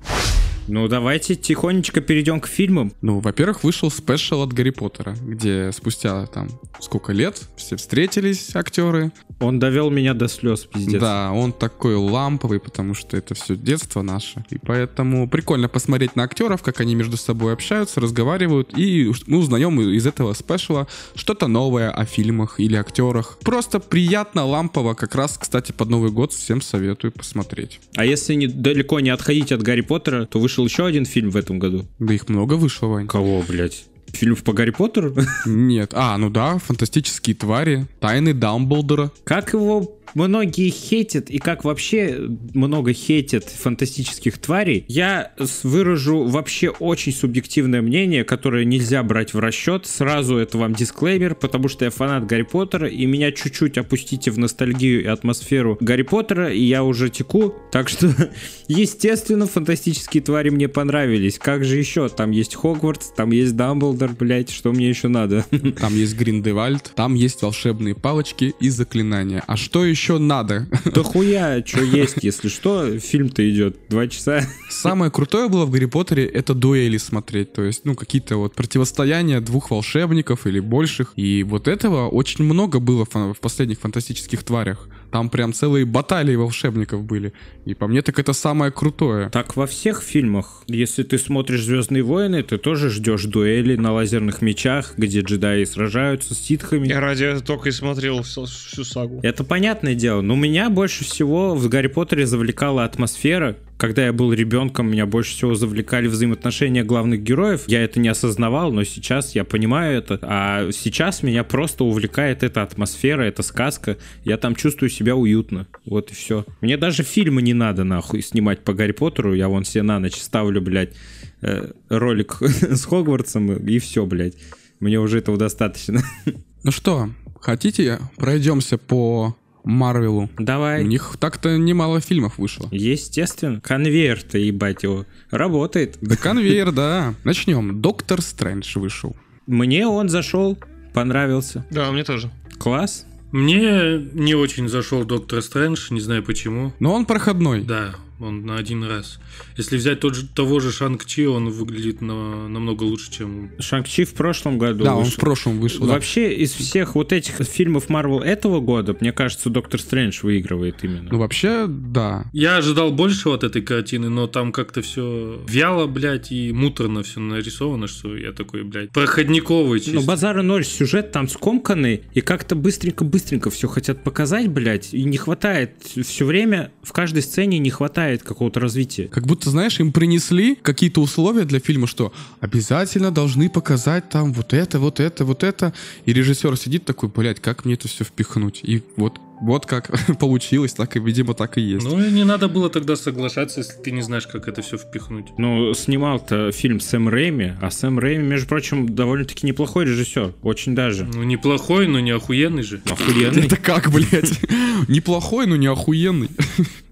[0.68, 2.94] Ну, давайте тихонечко перейдем к фильмам.
[3.02, 6.50] Ну, во-первых, вышел спешл от Гарри Поттера, где спустя там
[6.80, 9.12] сколько лет все встретились актеры.
[9.40, 11.00] Он довел меня до слез, пиздец.
[11.00, 14.44] Да, он такой ламповый, потому что это все детство наше.
[14.50, 19.80] И поэтому прикольно посмотреть на актеров, как они между собой общаются, разговаривают, и мы узнаем
[19.80, 23.38] из этого спешла что-то новое о фильмах или актерах.
[23.44, 27.80] Просто приятно, лампово, как раз, кстати, под Новый год всем советую посмотреть.
[27.96, 31.38] А если не, далеко не отходить от Гарри Поттера, то вышел еще один фильм в
[31.38, 31.88] этом году.
[32.00, 33.08] Да их много вышло, Вань.
[33.08, 33.86] Кого, блядь?
[34.14, 35.16] Фильмов по Гарри Поттеру?
[35.46, 35.92] Нет.
[35.94, 39.12] А, ну да, фантастические твари, тайны Дамблдора.
[39.24, 42.18] Как его многие хейтят и как вообще
[42.54, 45.32] много хейтят фантастических тварей, я
[45.64, 49.86] выражу вообще очень субъективное мнение, которое нельзя брать в расчет.
[49.86, 54.40] Сразу это вам дисклеймер, потому что я фанат Гарри Поттера, и меня чуть-чуть опустите в
[54.40, 57.54] ностальгию и атмосферу Гарри Поттера, и я уже теку.
[57.72, 58.10] Так что,
[58.68, 61.38] естественно, фантастические твари мне понравились.
[61.38, 62.10] Как же еще?
[62.10, 65.46] Там есть Хогвартс, там есть Дамблдор, блять, что мне еще надо?
[65.80, 69.44] Там есть Гриндевальд, там есть волшебные палочки и заклинания.
[69.48, 70.68] А что еще надо?
[70.98, 74.42] Да хуя, что есть, если что, фильм-то идет два часа.
[74.70, 79.42] Самое крутое было в Гарри Поттере это дуэли смотреть, то есть, ну, какие-то вот противостояния
[79.42, 81.14] двух волшебников или больших.
[81.16, 84.88] И вот этого очень много было в последних фантастических тварях.
[85.12, 87.34] Там прям целые баталии волшебников были.
[87.66, 89.30] И по мне так это самое крутое.
[89.30, 90.64] Так во всех фильмах.
[90.68, 96.34] Если ты смотришь «Звездные войны», ты тоже ждешь дуэли на лазерных мечах, где джедаи сражаются
[96.34, 96.88] с ситхами.
[96.88, 99.20] Я ради этого только и смотрел всю, всю сагу.
[99.24, 100.22] Это понятное дело.
[100.22, 105.32] Но меня больше всего в «Гарри Поттере» завлекала атмосфера, когда я был ребенком, меня больше
[105.34, 107.64] всего завлекали взаимоотношения главных героев.
[107.68, 110.20] Я это не осознавал, но сейчас я понимаю это.
[110.24, 113.98] А сейчас меня просто увлекает эта атмосфера, эта сказка.
[114.24, 115.68] Я там чувствую себя уютно.
[115.86, 116.46] Вот и все.
[116.62, 119.34] Мне даже фильмы не надо нахуй снимать по Гарри Поттеру.
[119.34, 120.94] Я вон себе на ночь ставлю, блядь,
[121.42, 124.34] э, ролик с Хогвартсом и все, блядь.
[124.80, 126.02] Мне уже этого достаточно.
[126.64, 127.10] Ну что,
[127.40, 129.38] хотите, пройдемся по
[129.68, 130.30] Марвелу.
[130.40, 130.84] Давай.
[130.84, 132.68] У них так-то немало фильмов вышло.
[132.72, 133.60] Естественно.
[133.62, 135.98] Конвейер-то, ебать его, работает.
[136.02, 137.14] Да конвейер, да.
[137.24, 137.82] Начнем.
[137.82, 139.16] Доктор Стрэндж вышел.
[139.46, 140.58] Мне он зашел,
[140.94, 141.66] понравился.
[141.70, 142.32] Да, мне тоже.
[142.58, 143.06] Класс.
[143.32, 146.74] Мне не очень зашел Доктор Стрэндж, не знаю почему.
[146.80, 147.62] Но он проходной.
[147.62, 149.20] Да, он на один раз.
[149.58, 153.52] Если взять тот же, того же Шанг-Чи, он выглядит на, намного лучше, чем...
[153.60, 155.06] Шанг-Чи в прошлом году Да, вышел.
[155.06, 155.86] он в прошлом вышел.
[155.86, 155.94] да.
[155.94, 161.10] Вообще, из всех вот этих фильмов Марвел этого года, мне кажется, Доктор Стрэндж выигрывает именно.
[161.12, 162.26] Ну, вообще, да.
[162.34, 167.20] Я ожидал больше от этой картины, но там как-то все вяло, блядь, и муторно все
[167.20, 170.00] нарисовано, что я такой, блядь, проходниковый чисто.
[170.00, 175.18] Ну, базара ноль, сюжет там скомканный, и как-то быстренько-быстренько все хотят показать, блядь, и не
[175.18, 179.08] хватает все время, в каждой сцене не хватает какого-то развития.
[179.08, 184.54] Как будто, знаешь, им принесли какие-то условия для фильма, что обязательно должны показать там вот
[184.54, 185.74] это, вот это, вот это.
[186.06, 188.62] И режиссер сидит такой, блядь, как мне это все впихнуть?
[188.64, 191.86] И вот, вот как получилось, так и, видимо, так и есть.
[191.86, 195.28] Ну и не надо было тогда соглашаться, если ты не знаешь, как это все впихнуть.
[195.38, 201.06] Ну, снимал-то фильм Сэм Рэйми, а Сэм Рэйми, между прочим, довольно-таки неплохой режиссер, очень даже.
[201.06, 202.82] Ну неплохой, но не охуенный же.
[202.86, 203.42] Охуенный.
[203.46, 204.40] Это как, блядь?
[204.88, 206.30] Неплохой, но не охуенный.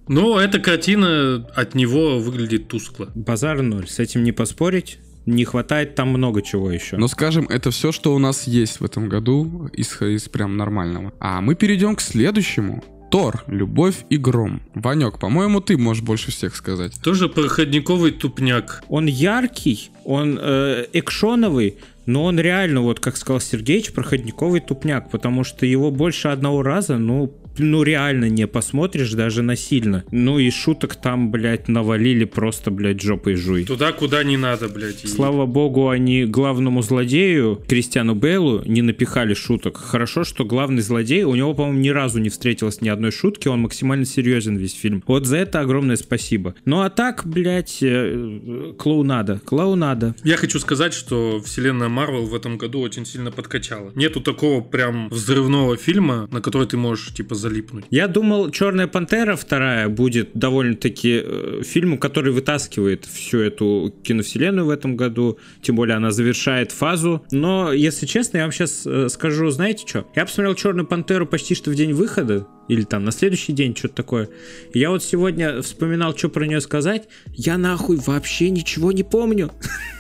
[0.07, 3.09] Но эта картина от него выглядит тускло.
[3.15, 4.99] Базар ноль, с этим не поспорить.
[5.25, 6.97] Не хватает там много чего еще.
[6.97, 11.13] Но скажем, это все, что у нас есть в этом году из, из прям нормального.
[11.19, 12.83] А мы перейдем к следующему.
[13.09, 14.61] Тор, Любовь и Гром.
[14.73, 16.93] Ванек, по-моему, ты можешь больше всех сказать.
[17.01, 18.83] Тоже проходниковый тупняк.
[18.87, 25.43] Он яркий, он э, экшоновый, но он реально, вот как сказал Сергеич, проходниковый тупняк, потому
[25.43, 30.03] что его больше одного раза, ну, ну реально не посмотришь даже насильно.
[30.11, 33.65] Ну и шуток там, блядь, навалили просто, блядь, жопой жуй.
[33.65, 35.03] Туда, куда не надо, блядь.
[35.03, 39.77] И- Слава богу, они главному злодею, Кристиану Бейлу, не напихали шуток.
[39.77, 43.61] Хорошо, что главный злодей, у него, по-моему, ни разу не встретилось ни одной шутки, он
[43.61, 45.03] максимально серьезен весь фильм.
[45.07, 46.55] Вот за это огромное спасибо.
[46.65, 50.15] Ну а так, блядь, э, клоунада, клоунада.
[50.23, 53.91] Я хочу сказать, что вселенная Марвел в этом году очень сильно подкачала.
[53.95, 57.85] Нету такого прям взрывного фильма, на который ты можешь, типа, залипнуть.
[57.91, 64.69] Я думал, Черная пантера вторая будет довольно-таки э, фильмом, который вытаскивает всю эту киновселенную в
[64.69, 65.37] этом году.
[65.61, 67.23] Тем более она завершает фазу.
[67.31, 70.07] Но, если честно, я вам сейчас скажу, знаете что?
[70.15, 72.47] Я посмотрел Черную пантеру почти что в день выхода.
[72.67, 74.29] Или там на следующий день, что-то такое.
[74.73, 77.07] Я вот сегодня вспоминал, что про нее сказать.
[77.27, 79.51] Я нахуй вообще ничего не помню.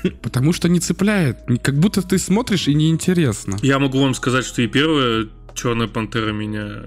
[0.23, 1.37] Потому что не цепляет.
[1.61, 3.57] Как будто ты смотришь и неинтересно.
[3.61, 6.81] Я могу вам сказать, что и первая Черная пантера меня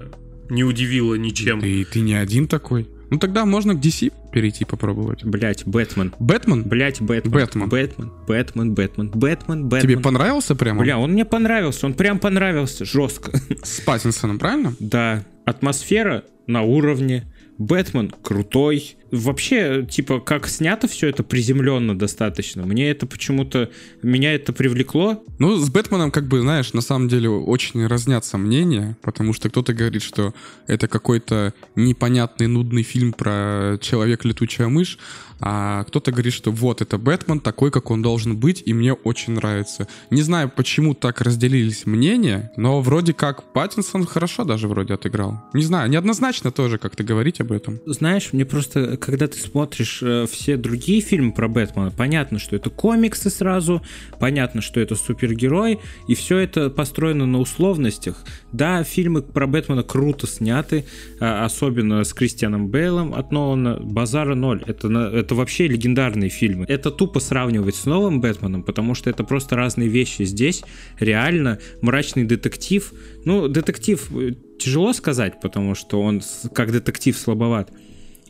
[0.49, 1.59] не удивила ничем.
[1.59, 2.87] И ты не один такой.
[3.09, 5.23] Ну тогда можно к DC перейти попробовать.
[5.23, 6.13] Блять, Бэтмен.
[6.19, 6.63] Бэтмен?
[6.63, 7.31] Блять, Бэтмен.
[7.31, 7.67] Бэтмен.
[7.67, 9.81] Бэтмен, Бэтмен, Бэтмен, Бэтмен, Бэтмен.
[9.81, 10.81] Тебе понравился прямо?
[10.81, 13.31] Бля, он мне понравился, он прям понравился, жестко.
[13.63, 14.75] С Паттинсоном, правильно?
[14.79, 17.25] Да, атмосфера на уровне,
[17.57, 18.95] Бэтмен крутой.
[19.11, 22.65] Вообще, типа, как снято все это приземленно достаточно.
[22.65, 23.69] Мне это почему-то,
[24.01, 25.23] меня это привлекло.
[25.39, 29.73] Ну, с Бэтменом, как бы, знаешь, на самом деле очень разнятся мнения, потому что кто-то
[29.73, 30.33] говорит, что
[30.67, 34.99] это какой-то непонятный, нудный фильм про человек-летучая мышь,
[35.39, 39.33] а кто-то говорит, что вот, это Бэтмен такой, как он должен быть, и мне очень
[39.33, 39.87] нравится.
[40.09, 45.41] Не знаю, почему так разделились мнения, но вроде как Паттинсон хорошо даже вроде отыграл.
[45.53, 47.79] Не знаю, неоднозначно тоже как-то говорить об этом.
[47.85, 52.69] Знаешь, мне просто, когда ты смотришь э, все другие фильмы про Бэтмена, понятно, что это
[52.69, 53.81] комиксы сразу,
[54.19, 58.23] понятно, что это супергерой, и все это построено на условностях.
[58.51, 60.85] Да, фильмы про Бэтмена круто сняты,
[61.19, 63.79] а, особенно с Кристианом Бейлом от Нолана.
[63.79, 64.63] Базара ноль.
[64.65, 66.65] Это, на- это вообще легендарные фильмы.
[66.67, 70.23] Это тупо сравнивать с новым Бэтменом, потому что это просто разные вещи.
[70.23, 70.63] Здесь
[70.99, 72.91] реально мрачный детектив.
[73.25, 76.21] Ну, детектив э, тяжело сказать, потому что он
[76.53, 77.71] как детектив слабоват.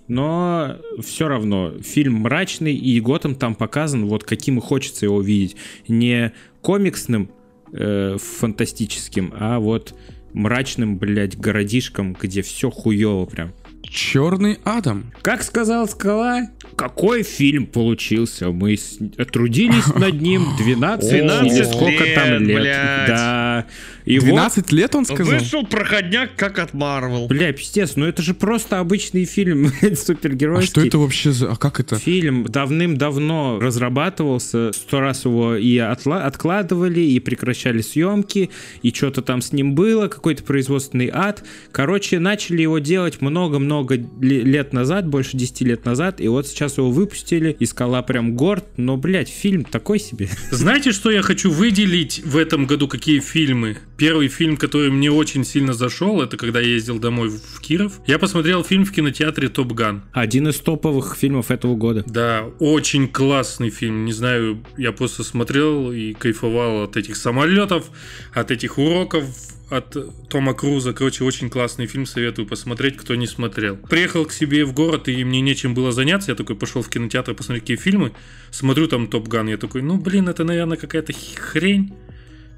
[0.09, 5.55] Но все равно фильм мрачный, и Готэм там показан вот каким и хочется его видеть.
[5.87, 7.29] Не комиксным,
[7.71, 9.95] э, фантастическим, а вот
[10.33, 13.53] мрачным, блядь, городишком, где все хуево прям.
[13.91, 15.11] Черный Адам.
[15.21, 16.43] Как сказал Скала,
[16.75, 18.51] какой фильм получился?
[18.51, 18.99] Мы с-
[19.31, 23.07] трудились над ним 12, 12 или сколько там лет, блядь.
[23.07, 23.65] Да.
[24.05, 25.39] И вот 12 лет он сказал?
[25.39, 27.27] Вышел проходняк, как от Марвел.
[27.27, 30.69] Бля, пиздец, ну это же просто обычный фильм блядь, А супергеройский.
[30.69, 31.51] что это вообще за...
[31.51, 31.97] А как это?
[31.97, 38.49] Фильм давным-давно разрабатывался, сто раз его и отла- откладывали, и прекращали съемки,
[38.81, 41.43] и что-то там с ним было, какой-то производственный ад.
[41.71, 43.78] Короче, начали его делать много-много
[44.21, 48.35] ле- лет назад, больше 10 лет назад, и вот сейчас его выпустили, и скала прям
[48.35, 50.29] горд, но, блядь, фильм такой себе.
[50.51, 52.87] Знаете, что я хочу выделить в этом году?
[52.87, 53.77] Какие фильмы?
[53.97, 57.99] Первый фильм, который мне очень сильно зашел, это когда я ездил домой в Киров.
[58.07, 60.03] Я посмотрел фильм в кинотеатре «Топ Ган».
[60.13, 62.03] Один из топовых фильмов этого года.
[62.07, 64.05] Да, очень классный фильм.
[64.05, 67.89] Не знаю, я просто смотрел и кайфовал от этих самолетов,
[68.33, 69.25] от этих уроков,
[69.69, 69.95] от
[70.29, 70.93] Тома Круза.
[70.93, 73.77] Короче, очень классный фильм, советую посмотреть, кто не смотрел.
[73.77, 76.31] Приехал к себе в город, и мне нечем было заняться.
[76.31, 78.13] Я такой пошел в кинотеатр посмотреть какие фильмы.
[78.51, 79.47] Смотрю там Топ Ган.
[79.47, 81.93] Я такой, ну блин, это, наверное, какая-то хрень.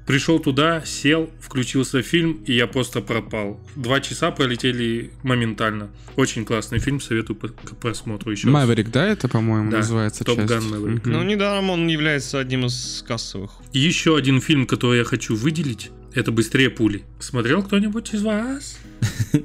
[0.06, 3.60] Пришел туда, сел, включился фильм, и я просто пропал.
[3.76, 5.90] Два часа пролетели моментально.
[6.16, 8.48] Очень классный фильм, советую к просмотру еще.
[8.48, 10.24] Маверик, да, это, по-моему, Да, называется?
[10.24, 11.02] Gun Maverick.
[11.02, 11.12] Мгм.
[11.12, 13.52] Ну, недаром он является одним из кассовых.
[13.72, 17.04] И еще один фильм, который я хочу выделить, это «Быстрее пули».
[17.18, 18.78] Смотрел кто-нибудь из вас?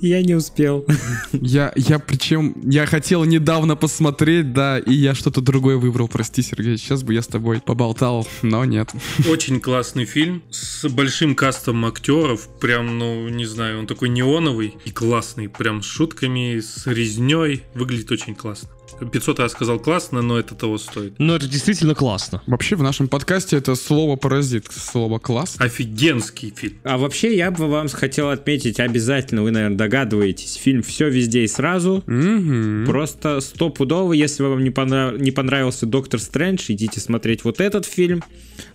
[0.00, 0.86] Я не успел.
[1.32, 6.76] Я, я причем, я хотел недавно посмотреть, да, и я что-то другое выбрал, прости, Сергей,
[6.78, 8.92] сейчас бы я с тобой поболтал, но нет.
[9.28, 12.48] Очень классный фильм с большим кастом актеров.
[12.60, 15.48] Прям, ну, не знаю, он такой неоновый и классный.
[15.48, 17.62] Прям с шутками, с резней.
[17.74, 18.68] Выглядит очень классно.
[19.00, 21.14] 500 раз сказал классно, но это того стоит.
[21.18, 22.42] Но это действительно классно.
[22.46, 25.56] Вообще в нашем подкасте это слово паразит, слово класс.
[25.58, 26.76] Офигенский фильм.
[26.84, 31.48] А вообще я бы вам хотел отметить обязательно, вы, наверное, догадываетесь, фильм «Все везде и
[31.48, 32.02] сразу».
[32.06, 32.86] Мгм.
[32.86, 38.22] Просто стопудово, если вам не, понрав- не понравился Доктор Стрэндж, идите смотреть вот этот фильм.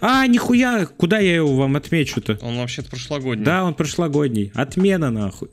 [0.01, 2.37] А, нихуя, куда я его вам отмечу-то?
[2.41, 3.45] Он вообще-то прошлогодний.
[3.45, 4.51] Да, он прошлогодний.
[4.53, 5.49] Отмена нахуй.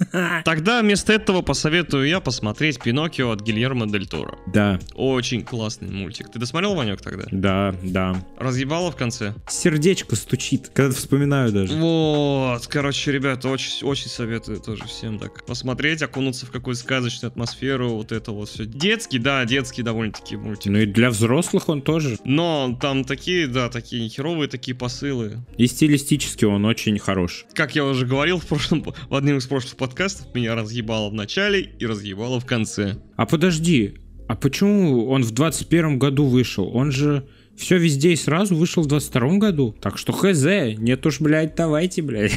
[0.44, 4.36] Тогда вместо этого посоветую я посмотреть «Пиноккио» от Гильермо Дель Торо.
[4.52, 6.30] Да, Очень классный мультик.
[6.30, 7.24] Ты досмотрел, Ванек, тогда?
[7.30, 8.16] да, да.
[8.36, 9.34] Разъебало в конце?
[9.48, 11.74] Сердечко стучит, когда вспоминаю даже.
[11.74, 17.90] Вот, короче, ребята, очень, очень советую тоже всем так посмотреть, окунуться в какую-то сказочную атмосферу,
[17.90, 18.66] вот это вот все.
[18.66, 20.72] Детский, да, детский довольно-таки мультик.
[20.72, 22.18] Ну и для взрослых он тоже.
[22.24, 25.38] Но там такие, да, такие херовые такие посылы.
[25.56, 27.44] И стилистически он очень хорош.
[27.54, 31.60] Как я уже говорил в прошлом, в одном из прошлых подкастов, меня разъебало в начале
[31.60, 32.96] и разъебало в конце.
[33.20, 33.96] А подожди,
[34.28, 36.74] а почему он в 21 году вышел?
[36.74, 39.76] Он же все везде и сразу вышел в 22 году.
[39.78, 40.42] Так что хз,
[40.78, 42.32] нет уж, блядь, давайте, блядь.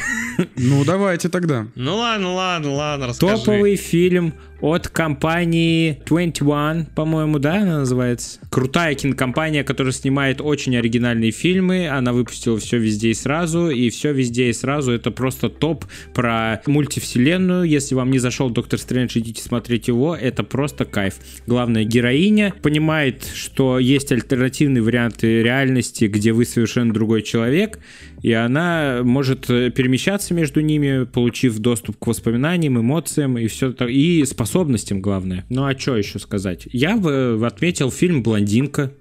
[0.58, 1.68] Ну, давайте тогда.
[1.76, 3.38] Ну ладно, ладно, ладно, расскажи.
[3.38, 8.40] Топовый фильм от компании 21, по-моему, да, она называется?
[8.50, 11.90] Крутая кинокомпания, которая снимает очень оригинальные фильмы.
[11.90, 15.84] Она выпустила все везде и сразу, и все везде и сразу это просто топ
[16.14, 17.66] про мультивселенную.
[17.66, 20.16] Если вам не зашел Доктор Стрэндж, идите смотреть его.
[20.16, 21.16] Это просто кайф.
[21.46, 27.80] Главная героиня понимает, что есть альтернативные варианты реальности, где вы совершенно другой человек,
[28.24, 34.26] и она может э, перемещаться между ними, получив доступ к воспоминаниям, эмоциям и все и
[34.26, 35.46] способна способностям, главное.
[35.50, 36.68] Ну а что еще сказать?
[36.72, 38.92] Я бы отметил фильм «Блондинка»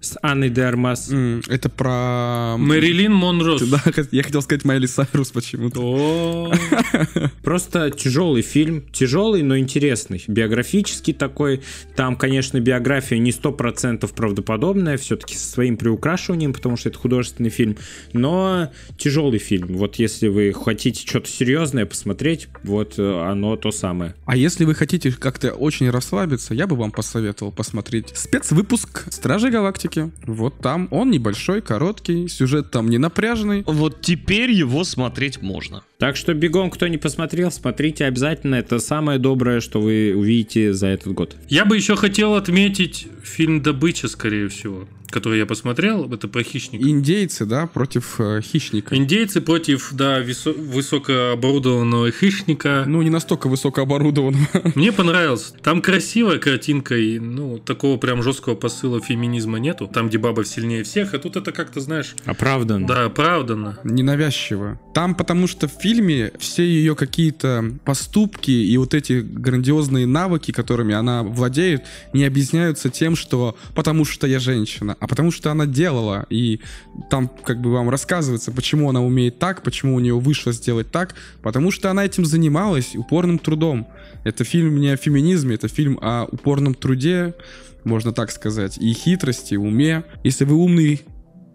[0.00, 1.10] с Анной де Армас.
[1.10, 2.56] М, Это про...
[2.58, 3.58] Мэрилин Монро.
[3.58, 6.52] Да, я хотел сказать Майли Сайрус почему-то.
[7.42, 10.22] Просто тяжелый фильм, тяжелый, но интересный.
[10.26, 11.62] Биографический такой.
[11.94, 17.50] Там, конечно, биография не сто процентов правдоподобная, все-таки со своим приукрашиванием, потому что это художественный
[17.50, 17.76] фильм.
[18.12, 19.76] Но тяжелый фильм.
[19.76, 24.14] Вот если вы хотите что-то серьезное посмотреть, вот э, оно то самое.
[24.24, 29.65] А если вы хотите как-то очень расслабиться, я бы вам посоветовал посмотреть спецвыпуск Стражи Галактики.
[30.26, 33.62] Вот там он небольшой, короткий, сюжет там не напряженный.
[33.66, 35.82] Вот теперь его смотреть можно.
[35.98, 38.56] Так что бегом, кто не посмотрел, смотрите обязательно.
[38.56, 41.36] Это самое доброе, что вы увидите за этот год.
[41.48, 46.12] Я бы еще хотел отметить фильм «Добыча», скорее всего, который я посмотрел.
[46.12, 46.86] Это про хищника.
[46.86, 48.94] Индейцы, да, против э, хищника.
[48.94, 52.84] Индейцы против, да, висо- высокооборудованного хищника.
[52.86, 54.46] Ну, не настолько высокооборудованного.
[54.74, 55.54] Мне понравилось.
[55.62, 59.88] Там красивая картинка, и, ну, такого прям жесткого посыла феминизма нету.
[59.92, 62.84] Там, где баба сильнее всех, а тут это как-то, знаешь, Оправдан.
[62.86, 63.78] да, оправданно.
[63.82, 64.78] Ненавязчиво.
[64.94, 70.96] Там потому что в фильме все ее какие-то поступки и вот эти грандиозные навыки, которыми
[70.96, 76.26] она владеет, не объясняются тем, что потому что я женщина, а потому что она делала.
[76.28, 76.60] И
[77.08, 81.14] там как бы вам рассказывается, почему она умеет так, почему у нее вышло сделать так,
[81.40, 83.86] потому что она этим занималась упорным трудом.
[84.24, 87.34] Это фильм не о феминизме, это фильм о упорном труде,
[87.84, 90.02] можно так сказать, и хитрости, уме.
[90.24, 91.02] Если вы умный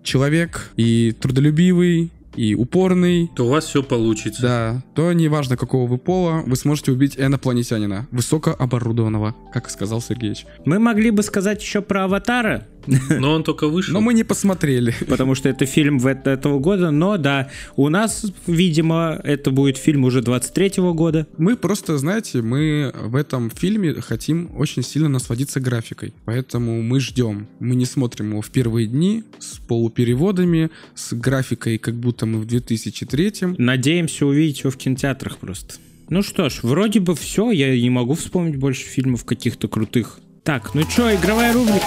[0.03, 4.41] человек и трудолюбивый, и упорный, То у вас все получится.
[4.41, 10.45] да, то неважно какого вы пола, вы сможете убить инопланетянина, высокооборудованного, как сказал Сергеевич.
[10.65, 13.93] Мы могли бы сказать еще про «Аватара», Но он только вышел.
[13.93, 14.93] Но мы не посмотрели.
[15.07, 19.77] потому что это фильм в это- этого года, но да, у нас, видимо, это будет
[19.77, 21.27] фильм уже 23 года.
[21.37, 26.13] Мы просто, знаете, мы в этом фильме хотим очень сильно насладиться графикой.
[26.25, 27.47] Поэтому мы ждем.
[27.59, 32.45] Мы не смотрим его в первые дни с полупереводами, с графикой, как будто мы в
[32.45, 35.75] 2003 Надеемся увидеть его в кинотеатрах просто.
[36.09, 40.19] Ну что ж, вроде бы все, я не могу вспомнить больше фильмов каких-то крутых.
[40.43, 41.85] Так, ну что, игровая рубрика?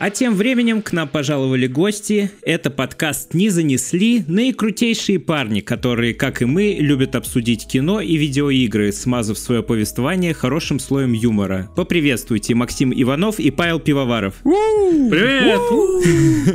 [0.00, 2.30] А тем временем к нам пожаловали гости.
[2.40, 8.92] Это подкаст «Не занесли» наикрутейшие парни, которые, как и мы, любят обсудить кино и видеоигры,
[8.92, 11.68] смазав свое повествование хорошим слоем юмора.
[11.76, 14.36] Поприветствуйте Максим Иванов и Павел Пивоваров.
[14.42, 15.60] Привет!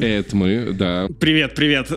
[0.02, 1.08] Это мы, да.
[1.20, 1.91] Привет, привет.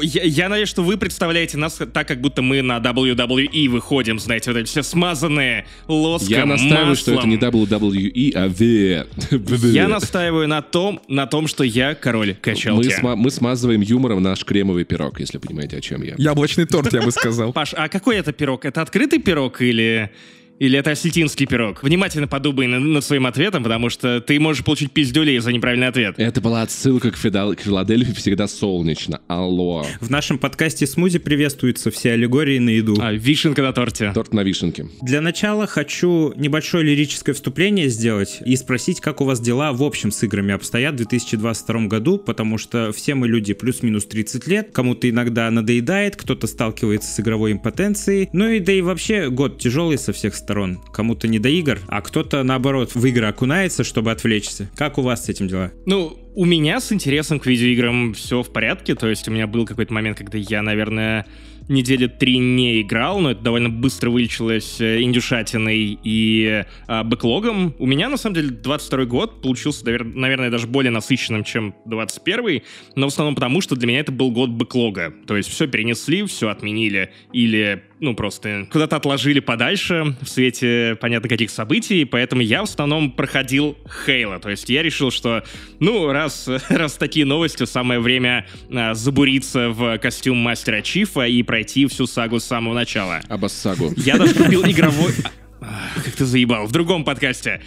[0.00, 4.50] Я, я надеюсь, что вы представляете нас так, как будто мы на WWE выходим, знаете,
[4.50, 9.68] вот эти все смазанные лоском, Я настаиваю, что это не WWE, а V.
[9.74, 12.88] Я настаиваю на том, на том, что я король мы, качалки.
[12.88, 16.14] сма- мы смазываем юмором наш кремовый пирог, если понимаете, о чем я.
[16.16, 17.52] Яблочный торт, я бы сказал.
[17.52, 18.64] Паш, а какой это пирог?
[18.64, 20.10] Это открытый пирог или...
[20.58, 21.82] Или это осетинский пирог?
[21.84, 26.16] Внимательно подумай на- над своим ответом, потому что ты можешь получить пиздюлей за неправильный ответ.
[26.18, 29.20] Это была отсылка к, Фидал- к Филадельфии всегда солнечно.
[29.28, 29.86] Алло.
[30.00, 32.96] В нашем подкасте «Смузи» приветствуются все аллегории на еду.
[33.00, 34.10] А, вишенка на торте.
[34.12, 34.88] Торт на вишенке.
[35.00, 40.10] Для начала хочу небольшое лирическое вступление сделать и спросить, как у вас дела в общем
[40.10, 45.08] с играми обстоят в 2022 году, потому что все мы люди плюс-минус 30 лет, кому-то
[45.08, 50.12] иногда надоедает, кто-то сталкивается с игровой импотенцией, ну и да и вообще год тяжелый со
[50.12, 50.47] всех сторон.
[50.92, 54.70] Кому-то не до игр, а кто-то наоборот в игры окунается, чтобы отвлечься.
[54.76, 55.72] Как у вас с этим дела?
[55.86, 58.94] Ну, у меня с интересом к видеоиграм все в порядке.
[58.94, 61.26] То есть у меня был какой-то момент, когда я, наверное,
[61.68, 67.74] недели три не играл, но это довольно быстро вылечилось э, индюшатиной и э, бэклогом.
[67.78, 72.62] У меня, на самом деле, 22 год получился, навер- наверное, даже более насыщенным, чем 21
[72.94, 75.12] но в основном потому, что для меня это был год бэклога.
[75.26, 81.28] То есть все перенесли, все отменили или ну, просто куда-то отложили подальше в свете, понятно,
[81.28, 84.38] каких событий, поэтому я в основном проходил Хейла.
[84.38, 85.44] То есть я решил, что,
[85.80, 91.86] ну, раз, раз такие новости, самое время а, забуриться в костюм мастера Чифа и пройти
[91.86, 93.20] всю сагу с самого начала.
[93.28, 93.92] Абассагу.
[93.96, 95.12] Я даже купил игровой...
[95.60, 97.60] Как ты заебал, в другом подкасте.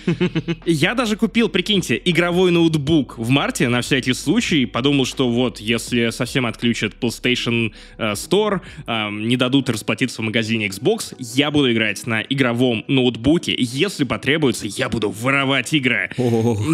[0.65, 4.65] Я даже купил, прикиньте, игровой ноутбук в марте на всякий случай.
[4.65, 10.67] Подумал, что вот, если совсем отключат PlayStation э, Store, э, не дадут расплатиться в магазине
[10.67, 13.55] Xbox, я буду играть на игровом ноутбуке.
[13.57, 16.09] Если потребуется, я буду воровать игры.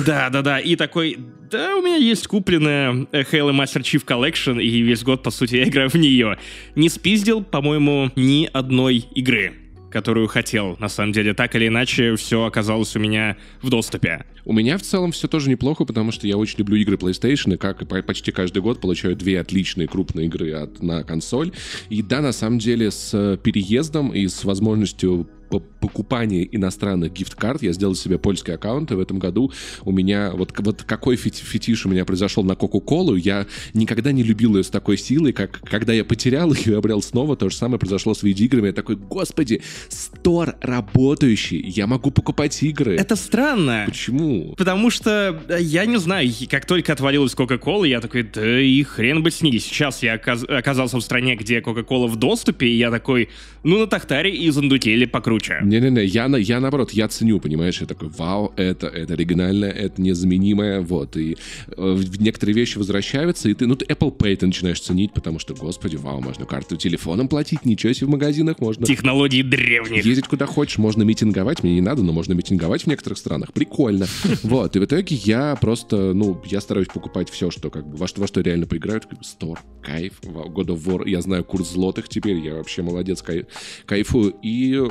[0.05, 0.59] Да, да, да.
[0.59, 1.17] И такой,
[1.49, 5.55] да, у меня есть купленная э, Halo Master Chief Collection, и весь год, по сути,
[5.55, 6.37] я играю в нее.
[6.75, 9.66] Не спиздил, по-моему, ни одной игры.
[9.91, 10.75] Которую хотел.
[10.79, 14.25] На самом деле, так или иначе, все оказалось у меня в доступе.
[14.45, 17.57] У меня в целом все тоже неплохо, потому что я очень люблю игры PlayStation, и
[17.57, 21.51] как и по- почти каждый год получаю две отличные крупные игры от, на консоль.
[21.89, 27.61] И да, на самом деле, с э, переездом и с возможностью по- покупания иностранных гифт-карт
[27.63, 29.51] я сделал себе польский аккаунт, и в этом году
[29.83, 34.23] у меня вот, вот какой фети- фетиш у меня произошел на Кока-Колу, я никогда не
[34.23, 37.55] любил ее с такой силой, как когда я потерял ее и обрел снова, то же
[37.55, 38.67] самое произошло с видеоиграми.
[38.67, 42.95] Я такой, господи, стор работающий, я могу покупать игры.
[42.95, 43.83] Это странно.
[43.87, 44.53] Почему?
[44.57, 49.23] Потому что, э, я не знаю, как только отвалилась Кока-Кола, я такой, да и хрен
[49.23, 49.59] бы с ней.
[49.59, 53.29] Сейчас я оказ- оказался в стране, где Кока-Кола в доступе, и я такой,
[53.63, 55.36] ну на Тахтаре и Зандутели покруче.
[55.63, 60.81] Не-не-не, я, я наоборот, я ценю, понимаешь, я такой, вау, это, это оригинальное, это незаменимое,
[60.81, 61.37] вот, и
[61.75, 65.53] э, некоторые вещи возвращаются, и ты, ну, ты Apple Pay ты начинаешь ценить, потому что,
[65.53, 68.85] господи, вау, можно карту телефоном платить, ничего себе в магазинах можно.
[68.85, 70.05] Технологии древних.
[70.05, 74.07] Ездить куда хочешь, можно митинговать, мне не надо, но можно митинговать в некоторых странах, прикольно.
[74.43, 78.07] Вот, и в итоге я просто, ну, я стараюсь покупать все, что как бы, во
[78.07, 82.37] что, во что реально поиграют, Стор, кайф, God of War, я знаю курс злотых теперь,
[82.37, 83.45] я вообще молодец, кай-
[83.85, 84.81] кайфую, и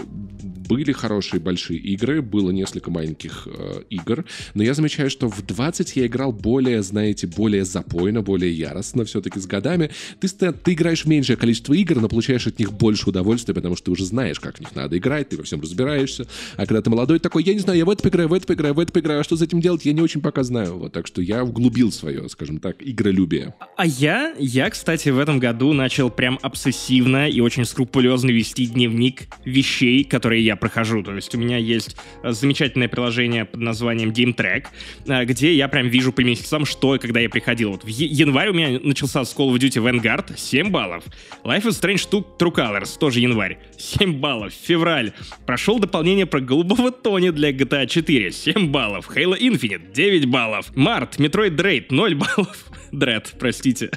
[0.42, 4.24] были хорошие большие игры, было несколько маленьких э, игр,
[4.54, 9.38] но я замечаю, что в 20 я играл более, знаете, более запойно, более яростно все-таки
[9.38, 9.90] с годами.
[10.20, 13.90] Ты, ты играешь меньшее количество игр, но получаешь от них больше удовольствия, потому что ты
[13.92, 16.26] уже знаешь, как в них надо играть, ты во всем разбираешься.
[16.56, 18.74] А когда ты молодой, такой, я не знаю, я в это поиграю, в это поиграю,
[18.74, 20.78] в это поиграю, а что с этим делать, я не очень пока знаю.
[20.78, 23.54] Вот, так что я углубил свое, скажем так, игролюбие.
[23.76, 29.28] А я, я, кстати, в этом году начал прям обсессивно и очень скрупулезно вести дневник
[29.44, 31.02] вещей, которые я прохожу.
[31.02, 34.66] То есть у меня есть э, замечательное приложение под названием Game Track,
[35.06, 37.72] э, где я прям вижу по месяцам, что и когда я приходил.
[37.72, 41.04] Вот в январь у меня начался с Call of Duty Vanguard, 7 баллов.
[41.44, 44.52] Life is Strange 2 True Colors, тоже январь, 7 баллов.
[44.52, 45.12] Февраль.
[45.46, 49.08] Прошел дополнение про голубого Тони для GTA 4, 7 баллов.
[49.14, 50.74] Halo Infinite, 9 баллов.
[50.76, 52.66] Март, Metroid Dread, 0 баллов.
[52.92, 53.90] Дред, простите.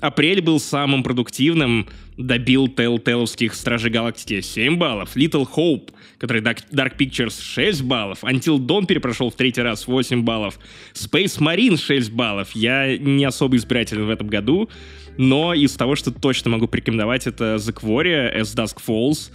[0.00, 1.88] Апрель был самым продуктивным.
[2.16, 5.16] Добил Telltale'овских Стражей Галактики 7 баллов.
[5.16, 8.24] Little Hope, который Dark Pictures 6 баллов.
[8.24, 10.58] Until Dawn перепрошел в третий раз 8 баллов.
[10.94, 12.52] Space Marine 6 баллов.
[12.52, 14.70] Я не особо избирателен в этом году,
[15.18, 19.30] но из того, что точно могу порекомендовать, это The Quarry, As Dusk Falls,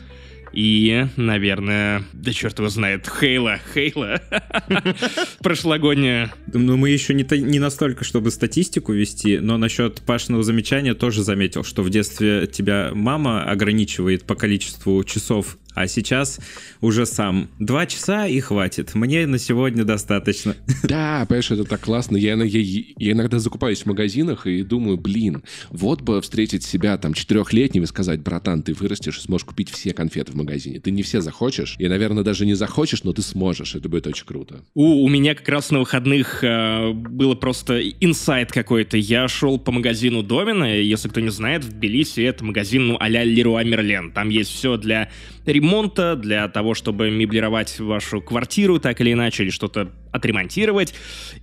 [0.53, 4.21] и, наверное, да черт его знает, Хейла, Хейла.
[5.39, 6.33] Прошлогодняя.
[6.51, 11.63] Ну, мы еще не, не настолько, чтобы статистику вести, но насчет Пашиного замечания тоже заметил,
[11.63, 16.39] что в детстве тебя мама ограничивает по количеству часов, а сейчас
[16.81, 17.49] уже сам.
[17.59, 18.95] Два часа и хватит.
[18.95, 20.55] Мне на сегодня достаточно.
[20.83, 22.17] Да, понимаешь, это так классно.
[22.17, 27.13] Я, я- я иногда закупаюсь в магазинах и думаю, блин, вот бы встретить себя там
[27.13, 30.79] четырехлетним и сказать, братан, ты вырастешь и сможешь купить все конфеты в магазине.
[30.79, 33.75] Ты не все захочешь, и, наверное, даже не захочешь, но ты сможешь.
[33.75, 34.63] Это будет очень круто.
[34.73, 38.97] У, у меня как раз на выходных э, было просто инсайт какой-то.
[38.97, 43.23] Я шел по магазину Домина, если кто не знает, в Тбилиси это магазин, ну, а-ля
[43.23, 44.11] Леруа Мерлен.
[44.11, 45.09] Там есть все для
[45.45, 50.93] ремонта, для того, чтобы меблировать вашу квартиру так или иначе, или что-то отремонтировать.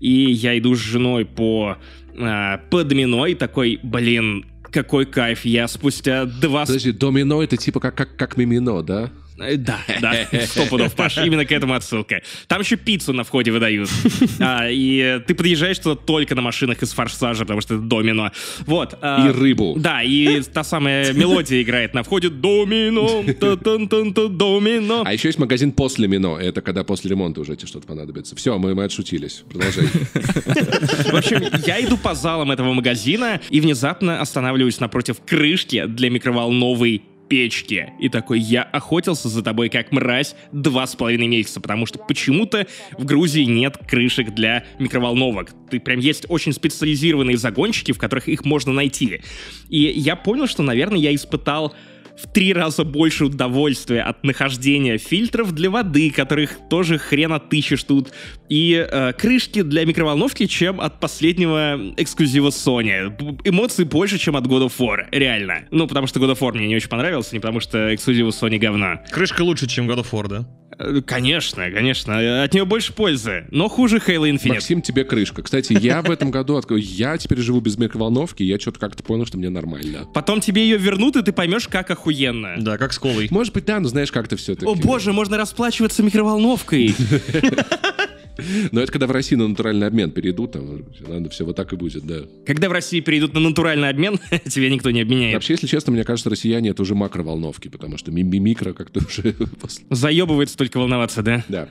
[0.01, 1.77] И я иду с женой по,
[2.15, 7.95] э, по и такой, блин, какой кайф, я спустя два Подожди, домино это типа как,
[7.95, 9.11] как, как мимино, да?
[9.41, 12.23] Э, Да, да, сто пудов, Паш, именно к этому отсылка.
[12.47, 13.91] Там еще пиццу на входе выдают.
[14.41, 18.31] А, и ты подъезжаешь туда только на машинах из форсажа, потому что это домино.
[18.67, 18.97] Вот.
[19.03, 19.75] а, И рыбу.
[19.77, 22.29] Да, и та самая мелодия играет на входе.
[22.29, 25.03] Домино, та-тан-тан-та, домино.
[25.05, 26.37] А еще есть магазин после Мино.
[26.37, 28.37] Это когда после ремонта уже тебе что-то понадобится.
[28.37, 29.43] Все, мы, мы отшутились.
[29.51, 29.87] Продолжай.
[29.87, 37.03] В общем, я иду по залам этого магазина и внезапно останавливаюсь напротив крышки для микроволновой
[37.29, 37.93] печки.
[38.01, 42.67] И такой, я охотился за тобой как мразь два с половиной месяца, потому что почему-то
[42.97, 45.53] в Грузии нет крышек для микроволновок.
[45.71, 49.21] Ты прям есть очень специализированные загончики, в которых их можно найти.
[49.69, 51.75] И я понял, что, наверное, я испытал
[52.23, 58.13] в три раза больше удовольствия от нахождения фильтров для воды, которых тоже хрен отыщешь тут,
[58.49, 63.39] и э, крышки для микроволновки, чем от последнего эксклюзива Sony.
[63.45, 65.67] Эмоций больше, чем от God of War, реально.
[65.71, 68.59] Ну, потому что God of War мне не очень понравился, не потому что эксклюзивы Sony
[68.59, 69.03] говна.
[69.11, 70.49] Крышка лучше, чем God of War, да?
[70.79, 74.49] Э, Конечно, конечно, от нее больше пользы, но хуже Halo Infinite.
[74.49, 75.43] Максим, тебе крышка.
[75.43, 76.83] Кстати, я в этом году открою.
[76.83, 80.07] Я теперь живу без микроволновки, я что-то как-то понял, что мне нормально.
[80.15, 82.55] Потом тебе ее вернут, и ты поймешь, как охуенно.
[82.59, 83.29] Да, как с колой.
[83.31, 84.67] Может быть, да, но знаешь, как-то все-таки.
[84.67, 86.95] О боже, можно расплачиваться микроволновкой.
[88.73, 91.77] Но это когда в России на натуральный обмен перейдут, там, наверное, все вот так и
[91.77, 92.21] будет, да.
[92.47, 94.19] Когда в России перейдут на натуральный обмен,
[94.49, 95.35] тебе никто не обменяет.
[95.35, 99.01] Вообще, если честно, мне кажется, россияне это уже макроволновки, потому что ми- ми- микро как-то
[99.07, 99.33] уже...
[99.61, 101.45] после- Заебывается только волноваться, да?
[101.49, 101.69] Да.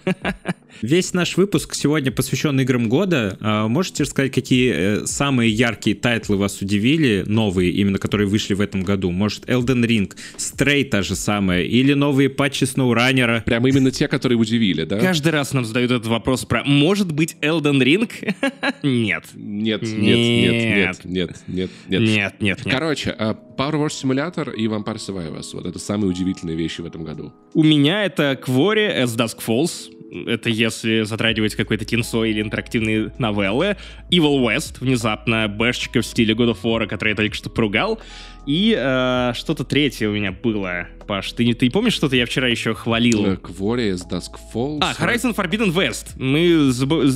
[0.81, 3.37] Весь наш выпуск сегодня посвящен играм года.
[3.41, 8.61] А, Можете рассказать, какие э, самые яркие тайтлы вас удивили, новые, именно которые вышли в
[8.61, 9.09] этом году?
[9.11, 13.43] Может, Elden Ring, Stray та же самая, или новые патчи SnowRunner?
[13.43, 14.99] Прям именно те, которые удивили, да?
[14.99, 18.11] Каждый раз нам задают этот вопрос про «Может быть Elden Ring?»
[18.83, 19.25] Нет.
[19.35, 21.71] Нет, нет, нет, нет, нет, нет, нет.
[21.89, 22.01] Нет,
[22.39, 22.61] нет, нет.
[22.63, 25.49] Короче, а, Power Wash Simulator и Vampire Survivors.
[25.53, 27.33] Вот это самые удивительные вещи в этом году.
[27.53, 29.91] У меня это Quarry as Dusk Falls.
[30.25, 33.75] Это если затрагивать какое-то кинцо или интерактивные новеллы.
[34.09, 37.99] Evil West, внезапно, бэшечка в стиле God of War, который я только что поругал.
[38.45, 40.87] И э, что-то третье у меня было.
[41.07, 43.25] Паш, ты, не- ты помнишь что-то я вчера еще хвалил?
[43.25, 44.79] As Dusk Falls.
[44.81, 46.13] А, Horizon Forbidden West.
[46.17, 46.39] Мы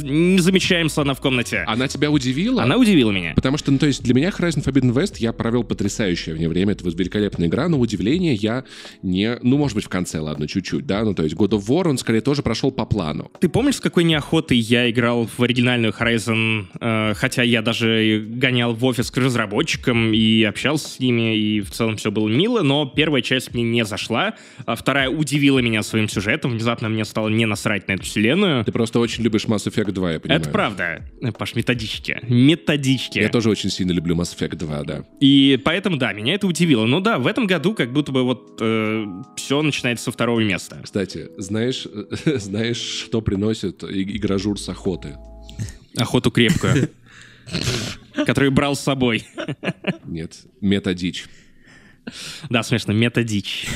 [0.03, 1.63] не замечаем слона в комнате.
[1.67, 2.63] Она тебя удивила?
[2.63, 3.33] Она удивила меня.
[3.35, 6.73] Потому что, ну, то есть для меня Horizon Forbidden West я провел потрясающее в время.
[6.73, 8.63] Это великолепная игра, но удивление я
[9.01, 9.37] не...
[9.41, 11.03] Ну, может быть, в конце, ладно, чуть-чуть, да?
[11.03, 13.31] Ну, то есть God of War, он скорее тоже прошел по плану.
[13.39, 18.73] Ты помнишь, с какой неохотой я играл в оригинальную Horizon, э, хотя я даже гонял
[18.73, 22.85] в офис к разработчикам и общался с ними, и в целом все было мило, но
[22.85, 27.45] первая часть мне не зашла, а вторая удивила меня своим сюжетом, внезапно мне стало не
[27.45, 28.63] насрать на эту вселенную.
[28.65, 30.41] Ты просто очень любишь Mass Effect 2, я понимаю.
[30.41, 31.05] Это правда.
[31.21, 32.19] Э, Паш, методички.
[32.23, 33.19] Методички.
[33.19, 35.05] Я тоже очень сильно люблю Mass Effect 2, да.
[35.19, 36.85] И поэтому, да, меня это удивило.
[36.85, 38.55] Ну да, в этом году как будто бы вот
[39.37, 40.79] все начинается со второго места.
[40.83, 41.87] Кстати, знаешь,
[42.25, 45.17] знаешь, что приносит и- игражур с охоты?
[45.97, 46.89] Охоту крепкую.
[48.25, 49.25] Который брал с собой.
[50.05, 51.25] Нет, методичь.
[52.49, 53.67] Да, смешно, методичь.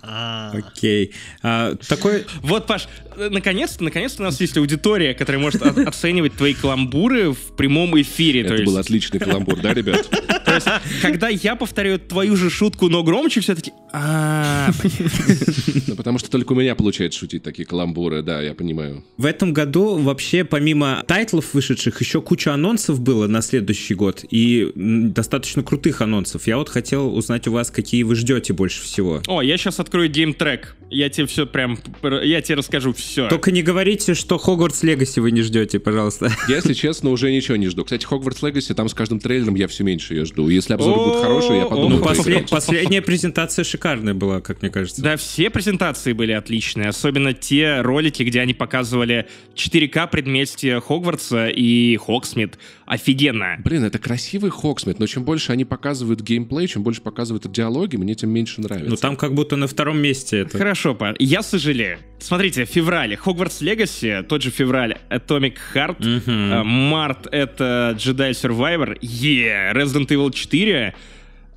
[0.00, 1.12] Окей.
[1.42, 2.24] А, такой...
[2.42, 8.00] Вот, Паш, наконец-то, наконец-то у нас есть аудитория, которая может оценивать твои каламбуры в прямом
[8.00, 8.44] эфире.
[8.44, 10.08] То Это был отличный каламбур, да, ребят?
[10.48, 10.66] То есть,
[11.02, 14.70] когда я повторяю твою же шутку, но громче, все таки а
[15.86, 19.04] Ну, потому что только у меня получается шутить такие каламбуры, да, я понимаю.
[19.16, 24.70] В этом году вообще помимо тайтлов вышедших еще куча анонсов было на следующий год и
[24.74, 26.46] достаточно крутых анонсов.
[26.46, 29.22] Я вот хотел узнать у вас, какие вы ждете больше всего.
[29.26, 30.76] О, я сейчас открою геймтрек.
[30.90, 31.78] Я тебе все прям...
[32.00, 33.28] пр- Я тебе расскажу все.
[33.28, 36.30] Только не говорите, что Hogwarts Legacy вы не ждете, пожалуйста.
[36.48, 37.84] Если честно, уже ничего не жду.
[37.84, 40.37] Кстати, Hogwarts Legacy, там с каждым трейлером я все меньше ее жду.
[40.46, 41.88] Если обзоры будут хорошие, я подумаю.
[41.90, 42.24] Ну, Ой, поиграть.
[42.24, 45.02] после- последняя презентация шикарная была, как мне кажется.
[45.02, 49.26] Да, все презентации были отличные, особенно те ролики, где они показывали
[49.56, 52.58] 4К предместья Хогвартса и Хогсмид.
[52.88, 53.56] Офигенно.
[53.62, 58.14] Блин, это красивый Хогсмид, но чем больше они показывают геймплей, чем больше показывают диалоги, мне
[58.14, 58.88] тем меньше нравится.
[58.88, 60.56] Ну там как будто на втором месте это.
[60.56, 61.14] Хорошо, па.
[61.18, 61.98] Я сожалею.
[62.18, 68.96] Смотрите, в феврале Hogwarts Legacy, тот же февраль Atomic Heart, э, март это Jedi Survivor,
[69.02, 70.94] е, Resident Evil 4,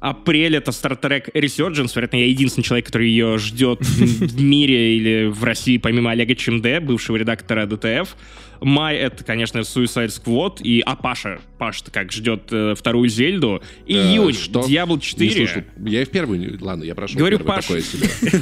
[0.02, 5.28] апрель это Star Trek Resurgence, вероятно, я единственный человек, который ее ждет в мире или
[5.28, 8.18] в России, помимо Олега Чемде, бывшего редактора ДТФ.
[8.62, 13.62] Май это, конечно, Suicide Squad и а Паша, Паша как ждет э, вторую Зельду.
[13.88, 14.62] Э, Июнь, что?
[14.62, 15.32] Diablo Не 4.
[15.32, 15.64] слышал.
[15.84, 16.58] Я и в первую...
[16.62, 17.66] Ладно, я прошел Говорю, первый, Паш.
[17.66, 18.08] такое себе.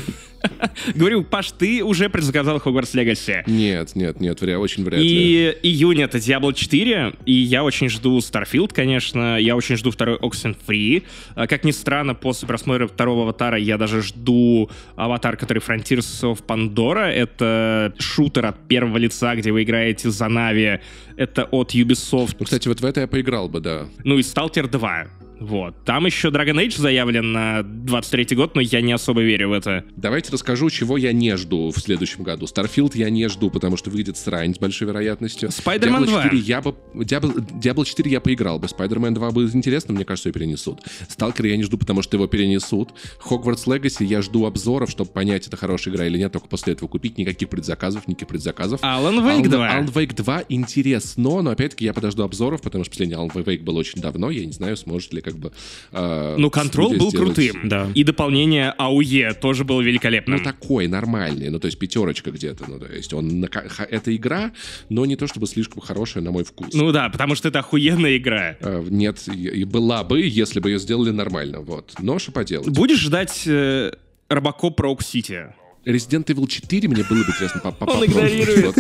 [0.96, 3.44] Говорю, Паш, ты уже предзаказал Хогвартс Легаси.
[3.48, 5.08] Нет, нет, нет, вря- очень вряд ли.
[5.08, 10.18] И июнь это Diablo 4, и я очень жду Starfield, конечно, я очень жду второй
[10.18, 11.04] Oxenfree.
[11.36, 16.44] А, Как ни странно, после просмотра второго Аватара я даже жду Аватар, который Frontiers of
[16.46, 17.08] Pandora.
[17.10, 20.80] Это шутер от первого лица, где вы играете за Нави.
[21.16, 22.36] Это от Ubisoft.
[22.40, 23.88] Ну, кстати, вот в это я поиграл бы, да.
[24.04, 25.08] Ну и Stalker 2.
[25.40, 25.84] Вот.
[25.86, 29.86] Там еще Dragon Age заявлен на 23 год, но я не особо верю в это.
[29.96, 32.46] Давайте расскажу, чего я не жду в следующем году.
[32.46, 35.50] Starfield я не жду, потому что выйдет срань с большой вероятностью.
[35.50, 36.24] Spider-Man Diablo 2.
[36.24, 36.76] 4 я бы...
[36.94, 38.68] Diablo, Diablo 4 я поиграл бы.
[38.68, 40.82] Spider-Man 2 будет интересно, мне кажется, ее перенесут.
[41.08, 42.90] Stalker я не жду, потому что его перенесут.
[43.26, 46.90] Hogwarts Legacy я жду обзоров, чтобы понять, это хорошая игра или нет, только после этого
[46.90, 47.18] купить.
[47.18, 48.82] Никаких предзаказов, никаких предзаказов.
[48.82, 49.80] Alan Wake 2.
[49.80, 53.78] Alan Wake 2 интересно, но опять-таки я подожду обзоров, потому что последний Alan Wake был
[53.78, 55.52] очень давно, я не знаю, сможет ли как бы...
[55.92, 57.70] э, Ну, контроль студия был сделать- крутым.
[57.70, 57.88] Да.
[57.96, 60.38] И дополнение АУЕ тоже было великолепным.
[60.38, 64.52] ну, такой, нормальный, ну, то есть пятерочка где-то, ну, то есть он, это игра,
[64.90, 66.74] но не то чтобы слишком хорошая на мой вкус.
[66.74, 68.56] Ну да, потому что это охуенная игра.
[68.60, 71.94] Э, Нет, и и была бы, если бы ее сделали нормально, вот.
[72.00, 72.70] Но что поделать?
[72.70, 73.92] Будешь ждать э,
[74.30, 75.48] Робокоп Роук Сити?
[75.90, 78.76] Resident Evil 4 мне было бы интересно по- по- Он игнорирует.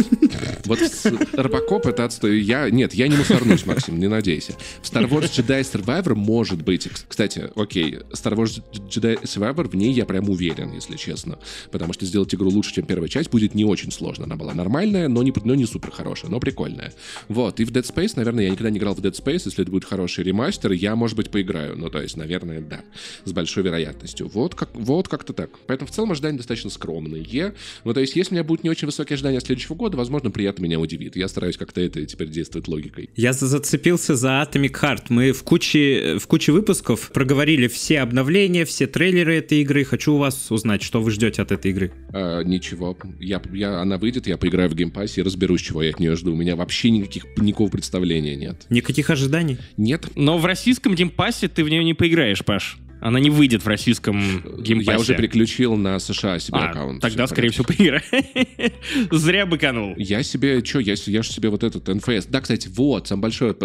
[0.65, 0.79] Вот,
[1.33, 2.41] Робокоп это отстой.
[2.41, 4.53] Я, нет, я не мусорнусь, Максим, не надейся.
[4.81, 6.87] В Star Wars Jedi Survivor может быть.
[6.87, 11.39] Кс- Кстати, окей, Star Wars Jedi Survivor, в ней я прям уверен, если честно.
[11.71, 14.25] Потому что сделать игру лучше, чем первая часть, будет не очень сложно.
[14.25, 16.93] Она была нормальная, но не, но не супер хорошая, но прикольная.
[17.27, 19.71] Вот, и в Dead Space, наверное, я никогда не играл в Dead Space, если это
[19.71, 21.75] будет хороший ремастер, я, может быть, поиграю.
[21.77, 22.81] Ну, то есть, наверное, да,
[23.25, 24.27] с большой вероятностью.
[24.27, 25.49] Вот, как, вот как-то так.
[25.67, 26.69] Поэтому в целом ожидания достаточно
[26.99, 27.53] скромные.
[27.83, 30.63] Ну, то есть, если у меня будут не очень высокие ожидания следующего года, возможно, приятно
[30.63, 31.15] меня удивит.
[31.15, 33.09] Я стараюсь как-то это теперь действовать логикой.
[33.15, 35.03] Я за- зацепился за Atomic Heart.
[35.09, 39.83] Мы в куче, в куче выпусков проговорили все обновления, все трейлеры этой игры.
[39.83, 41.91] Хочу у вас узнать, что вы ждете от этой игры.
[42.13, 42.97] А, ничего.
[43.19, 46.33] Я, я, она выйдет, я поиграю в геймпассе и разберусь, чего я от нее жду.
[46.33, 48.65] У меня вообще никаких никакого представления нет.
[48.69, 49.57] Никаких ожиданий?
[49.77, 52.77] Нет, Но в российском геймпассе ты в нее не поиграешь, Паш.
[53.01, 54.19] Она не выйдет в российском
[54.61, 54.91] геймпассе.
[54.91, 57.01] я уже переключил на США себе А, аккаунт.
[57.01, 58.73] тогда, Всё в скорее всего, поиграю.
[59.11, 59.93] Зря быканул.
[59.97, 62.25] Я себе, что, я, я же себе вот этот NFS.
[62.27, 63.55] Да, кстати, вот, самое большое,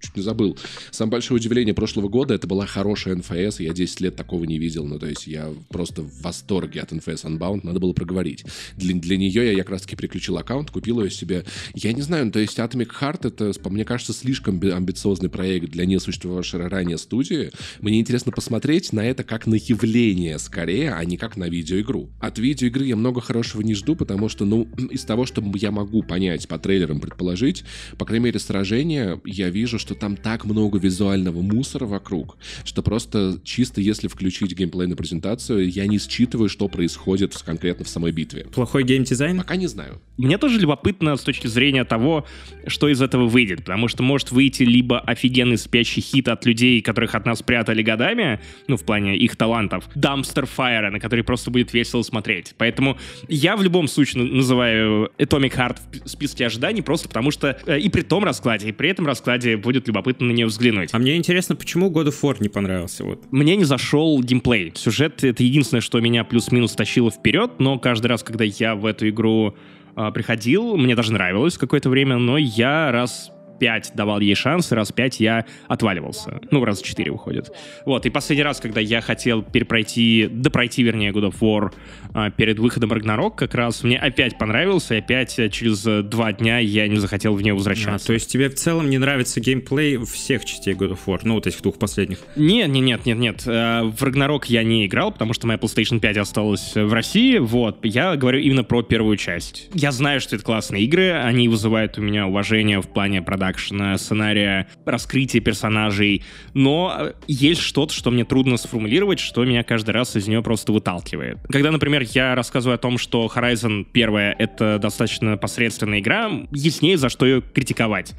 [0.00, 0.58] чуть не забыл,
[0.90, 4.58] самое большое удивление прошлого года, это была хорошая NFS, и я 10 лет такого не
[4.58, 8.44] видел, ну, то есть я просто в восторге от NFS Unbound, надо было проговорить.
[8.76, 11.44] Для, для нее я, как раз-таки переключил аккаунт, купил ее себе.
[11.74, 15.68] Я не знаю, ну, то есть Atomic Heart, это, мне кажется, слишком би- амбициозный проект
[15.70, 17.50] для несуществовавшей ранее студии.
[17.80, 22.10] Мне интересно посмотреть на это как на явление скорее, а не как на видеоигру.
[22.20, 26.02] От видеоигры я много хорошего не жду, потому что, ну, из того, что я могу
[26.02, 27.64] понять по трейлерам, предположить,
[27.98, 33.40] по крайней мере, сражения, я вижу, что там так много визуального мусора вокруг, что просто
[33.44, 38.46] чисто если включить геймплей на презентацию, я не считываю, что происходит конкретно в самой битве.
[38.54, 39.38] Плохой геймдизайн?
[39.38, 40.00] Пока не знаю.
[40.16, 42.26] Мне тоже любопытно с точки зрения того,
[42.66, 47.14] что из этого выйдет, потому что может выйти либо офигенный спящий хит от людей, которых
[47.14, 51.72] от нас прятали годами, ну, в плане их талантов, Dumpster Fire, на который просто будет
[51.72, 52.54] весело смотреть.
[52.58, 52.98] Поэтому
[53.28, 57.88] я в любом случае называю Atomic Heart в списке ожиданий, просто потому что э, и
[57.88, 60.90] при том раскладе, и при этом раскладе будет любопытно на нее взглянуть.
[60.92, 63.04] А мне интересно, почему God of War не понравился?
[63.04, 63.30] Вот.
[63.30, 64.72] Мне не зашел геймплей.
[64.74, 69.08] Сюжет— это единственное, что меня плюс-минус тащило вперед, но каждый раз, когда я в эту
[69.08, 69.54] игру
[69.96, 73.30] а, приходил, мне даже нравилось какое-то время, но я раз
[73.60, 76.40] пять давал ей шанс, и раз пять я отваливался.
[76.50, 77.52] Ну, раз четыре выходит.
[77.86, 81.72] Вот, и последний раз, когда я хотел перепройти, допройти, вернее, God of War
[82.14, 86.32] а, перед выходом Рагнарок, как раз мне опять понравился, и опять э, через э, два
[86.32, 88.06] дня я не захотел в нее А, возвращаться.
[88.08, 91.20] то есть тебе в целом не нравится геймплей всех частей God of War?
[91.22, 92.18] Ну, вот этих двух последних.
[92.36, 93.42] Нет, нет, нет, нет, нет.
[93.46, 97.38] Э, В Рагнарок я не играл, потому что моя PlayStation 5 осталась в России.
[97.38, 99.68] Вот, я говорю именно про первую часть.
[99.74, 103.20] Я знаю, что это классные игры, они вызывают у меня уважение в плане
[103.50, 106.22] продакшена, сценария, раскрытия персонажей,
[106.54, 110.72] но э, есть что-то, что мне трудно сформулировать, что меня каждый раз из нее просто
[110.72, 111.38] выталкивает.
[111.50, 117.08] Когда, например, я рассказываю о том, что Horizon первая— это достаточно посредственная игра, яснее, за
[117.08, 118.14] что ее критиковать.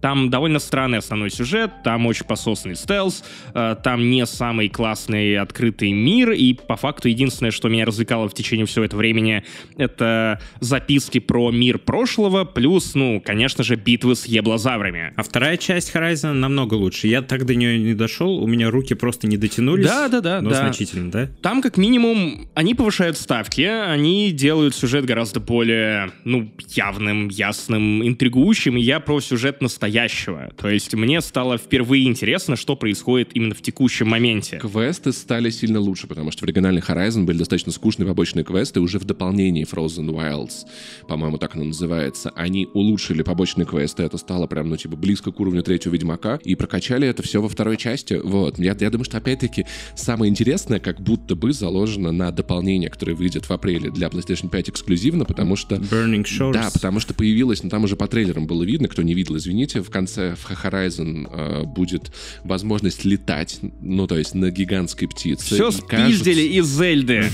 [0.00, 3.24] Там довольно странный основной сюжет, там очень пососный стелс,
[3.54, 8.34] э, там не самый классный открытый мир, и по факту единственное, что меня развлекало в
[8.34, 9.42] течение всего этого времени,
[9.76, 14.75] это записки про мир прошлого, плюс, ну, конечно же, битвы с еблозаврами.
[15.16, 17.08] А вторая часть Horizon намного лучше.
[17.08, 19.86] Я так до нее не дошел, у меня руки просто не дотянулись.
[19.86, 20.56] Да, да, да, Но да.
[20.56, 21.28] значительно, да?
[21.42, 28.76] Там, как минимум, они повышают ставки, они делают сюжет гораздо более, ну, явным, ясным, интригующим,
[28.76, 30.50] и я про сюжет настоящего.
[30.56, 34.58] То есть мне стало впервые интересно, что происходит именно в текущем моменте.
[34.58, 38.80] Квесты стали сильно лучше, потому что в оригинальный Horizon были достаточно скучные побочные квесты.
[38.80, 40.66] Уже в дополнении Frozen Wilds,
[41.08, 44.02] по-моему, так оно называется, они улучшили побочные квесты.
[44.02, 46.40] Это стало прям, ну, типа, близко к уровню третьего Ведьмака.
[46.42, 48.14] И прокачали это все во второй части.
[48.14, 48.58] Вот.
[48.58, 53.44] Я, я думаю, что, опять-таки, самое интересное, как будто бы заложено на дополнение, которое выйдет
[53.44, 56.52] в апреле для PlayStation 5 эксклюзивно, потому что Burning Shores.
[56.54, 59.82] да, потому что появилась, ну там уже по трейлерам было видно, кто не видел, извините,
[59.82, 62.10] в конце в Horizon э, будет
[62.44, 65.54] возможность летать, ну то есть на гигантской птице.
[65.54, 67.24] Все спиздили кажется- из Зельды.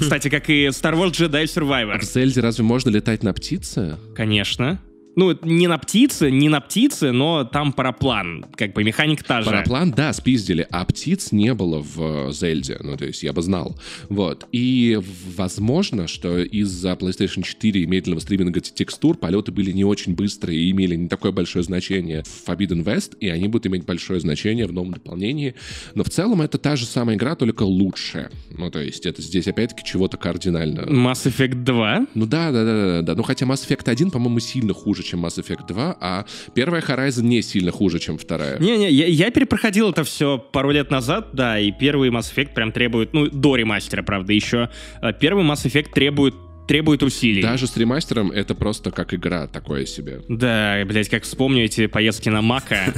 [0.00, 1.92] Кстати, как и Star Wars Jedi Survivor.
[1.92, 3.96] А в Зельде разве можно летать на птице?
[4.16, 4.80] Конечно.
[5.16, 8.44] Ну, не на птице, не на птице, но там параплан.
[8.56, 9.50] Как бы механика та же.
[9.50, 13.42] Параплан, да, спиздили, а птиц не было в э, Зельде, ну, то есть я бы
[13.42, 13.78] знал.
[14.08, 14.46] Вот.
[14.52, 14.98] И
[15.36, 20.70] возможно, что из-за PlayStation 4 и медленного стриминга текстур полеты были не очень быстрые и
[20.70, 24.72] имели не такое большое значение в Forbidden West, и они будут иметь большое значение в
[24.72, 25.54] новом дополнении.
[25.94, 28.30] Но в целом это та же самая игра, только лучше.
[28.50, 32.06] Ну, то есть это здесь опять-таки чего-то кардинально Mass Effect 2.
[32.14, 33.14] ну да, да, да, да, да.
[33.14, 36.24] Ну хотя Mass Effect 1, по-моему, сильно хуже, чем Mass Effect 2, а
[36.54, 38.58] первая Horizon не сильно хуже, чем вторая.
[38.58, 42.72] Не-не, я, я перепроходил это все пару лет назад, да, и первый Mass Effect прям
[42.72, 44.70] требует, ну, до ремастера, правда, еще.
[45.02, 46.34] э, Первый Mass Effect требует
[46.66, 47.42] требует усилий.
[47.42, 50.20] Даже с ремастером это просто как игра такое себе.
[50.28, 52.94] Да, блять, как вспомню эти поездки на Мака.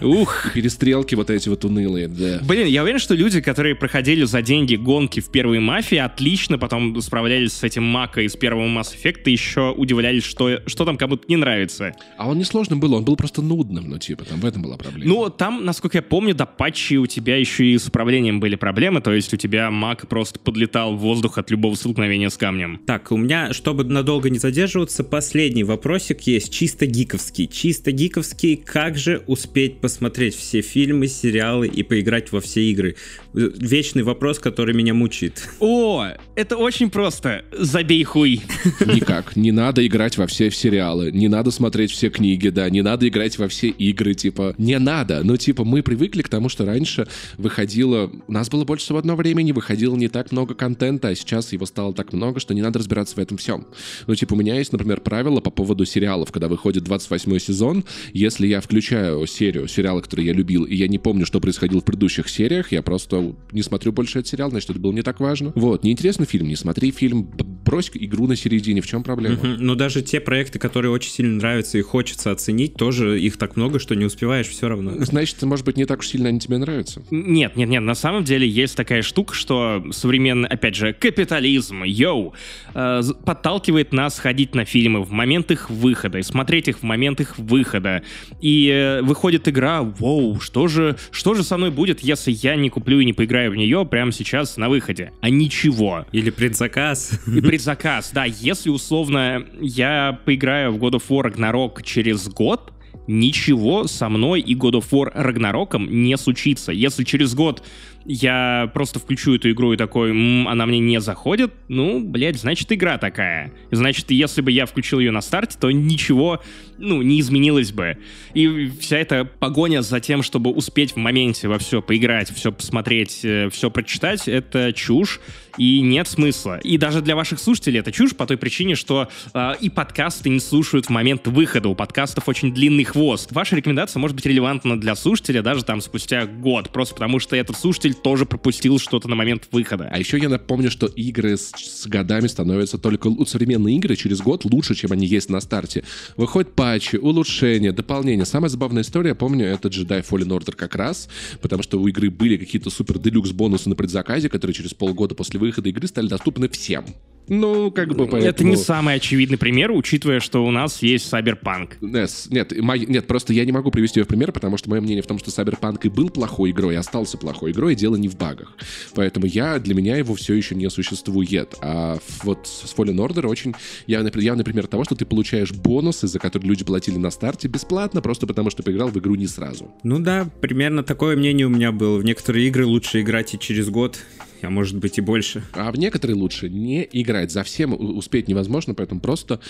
[0.02, 0.52] Ух.
[0.54, 2.40] Перестрелки вот эти вот унылые, да.
[2.42, 7.00] Блин, я уверен, что люди, которые проходили за деньги гонки в первой мафии, отлично потом
[7.00, 11.24] справлялись с этим Мака из первого Mass Effect и еще удивлялись, что, что там кому-то
[11.28, 11.94] не нравится.
[12.16, 14.76] А он не сложным был, он был просто нудным, ну типа, там в этом была
[14.76, 15.08] проблема.
[15.08, 19.00] Ну, там, насколько я помню, до патчи у тебя еще и с управлением были проблемы,
[19.00, 22.80] то есть у тебя Мак просто подлетал в воздух от любого столкновения с камнем.
[22.86, 27.46] Так, у меня, чтобы надолго не задерживаться, последний вопросик есть, чисто гиковский.
[27.46, 32.96] Чисто гиковский, как же успеть посмотреть все фильмы, сериалы и поиграть во все игры?
[33.32, 35.48] Вечный вопрос, который меня мучает.
[35.60, 37.44] О, это очень просто.
[37.52, 38.42] Забей хуй.
[38.80, 39.36] Никак.
[39.36, 43.38] Не надо играть во все сериалы, не надо смотреть все книги, да, не надо играть
[43.38, 45.22] во все игры, типа, не надо.
[45.22, 48.10] Ну, типа, мы привыкли к тому, что раньше выходило...
[48.26, 51.92] У нас было больше свободного времени, выходило не так много контента, а сейчас его стало
[51.94, 53.66] так много, что не надо разбираться в этом всем.
[54.06, 56.32] Ну, типа, у меня есть, например, правило по поводу сериалов.
[56.32, 60.98] Когда выходит 28 сезон, если я включаю серию, сериала, который я любил, и я не
[60.98, 64.78] помню, что происходило в предыдущих сериях, я просто не смотрю больше этот сериал, значит, это
[64.78, 65.52] было не так важно.
[65.54, 69.36] Вот, неинтересный фильм, не смотри фильм, брось игру на середине, в чем проблема?
[69.36, 69.56] Мгм.
[69.58, 73.78] Но даже те проекты, которые очень сильно нравятся и хочется оценить, тоже их так много,
[73.78, 74.92] что не успеваешь все равно.
[75.04, 77.02] Значит, может быть, не так уж сильно они тебе нравятся.
[77.10, 82.34] Нет, нет, нет, на самом деле есть такая штука, что современный, опять же, капитализм, йоу,
[82.78, 87.20] э, подталкивает нас ходить на фильмы в момент их выхода и смотреть их в момент
[87.20, 88.02] их выхода.
[88.40, 92.70] И э, выходит игра, вау, что же, что же со мной будет, если я не
[92.70, 95.12] куплю и не поиграю в нее прямо сейчас на выходе?
[95.20, 96.06] А ничего.
[96.12, 97.20] Или предзаказ.
[97.26, 102.72] И предзаказ, да, если условно я поиграю в God of War Ragnarok через год,
[103.08, 106.70] ничего со мной и God of War Ragnarok'ом не случится.
[106.70, 107.62] Если через год
[108.08, 112.72] я просто включу эту игру и такой, «М, она мне не заходит, ну, блядь, значит,
[112.72, 113.52] игра такая.
[113.70, 116.40] Значит, если бы я включил ее на старте, то ничего,
[116.78, 117.98] ну, не изменилось бы.
[118.32, 123.10] И вся эта погоня за тем, чтобы успеть в моменте во все поиграть, все посмотреть,
[123.10, 125.20] все прочитать, это чушь,
[125.58, 126.58] и нет смысла.
[126.58, 130.40] И даже для ваших слушателей это чушь по той причине, что э, и подкасты не
[130.40, 131.68] слушают в момент выхода.
[131.68, 133.32] У подкастов очень длинный хвост.
[133.32, 137.56] Ваша рекомендация может быть релевантна для слушателя даже там спустя год, просто потому что этот
[137.56, 139.88] слушатель тоже пропустил что-то на момент выхода.
[139.90, 143.08] А еще я напомню, что игры с, с годами становятся только...
[143.26, 145.84] Современные игры через год лучше, чем они есть на старте.
[146.16, 148.24] Выходят патчи, улучшения, дополнения.
[148.24, 151.08] Самая забавная история, я помню, это Jedi Fallen Order как раз,
[151.40, 155.38] потому что у игры были какие-то супер делюкс бонусы на предзаказе, которые через полгода после
[155.38, 156.84] выхода игры стали доступны всем.
[157.28, 158.22] Ну, как бы поэтому...
[158.22, 161.74] Это не самый очевидный пример, учитывая, что у нас есть Cyberpunk.
[161.80, 164.80] Нет, нет, мой- нет, просто я не могу привести ее в пример, потому что мое
[164.80, 167.96] мнение в том, что Cyberpunk и был плохой игрой, и остался плохой игрой, и дело
[167.96, 168.56] не в багах.
[168.94, 171.54] Поэтому я, для меня его все еще не существует.
[171.60, 173.54] А вот с Fallen Order очень
[173.86, 178.00] явный, явный пример того, что ты получаешь бонусы, за которые люди платили на старте, бесплатно,
[178.00, 179.70] просто потому что поиграл в игру не сразу.
[179.82, 181.98] Ну да, примерно такое мнение у меня было.
[181.98, 183.98] В некоторые игры лучше играть и через год,
[184.42, 185.42] а может быть и больше.
[185.52, 187.30] А в некоторые лучше не играть.
[187.32, 189.40] За всем успеть невозможно, поэтому просто,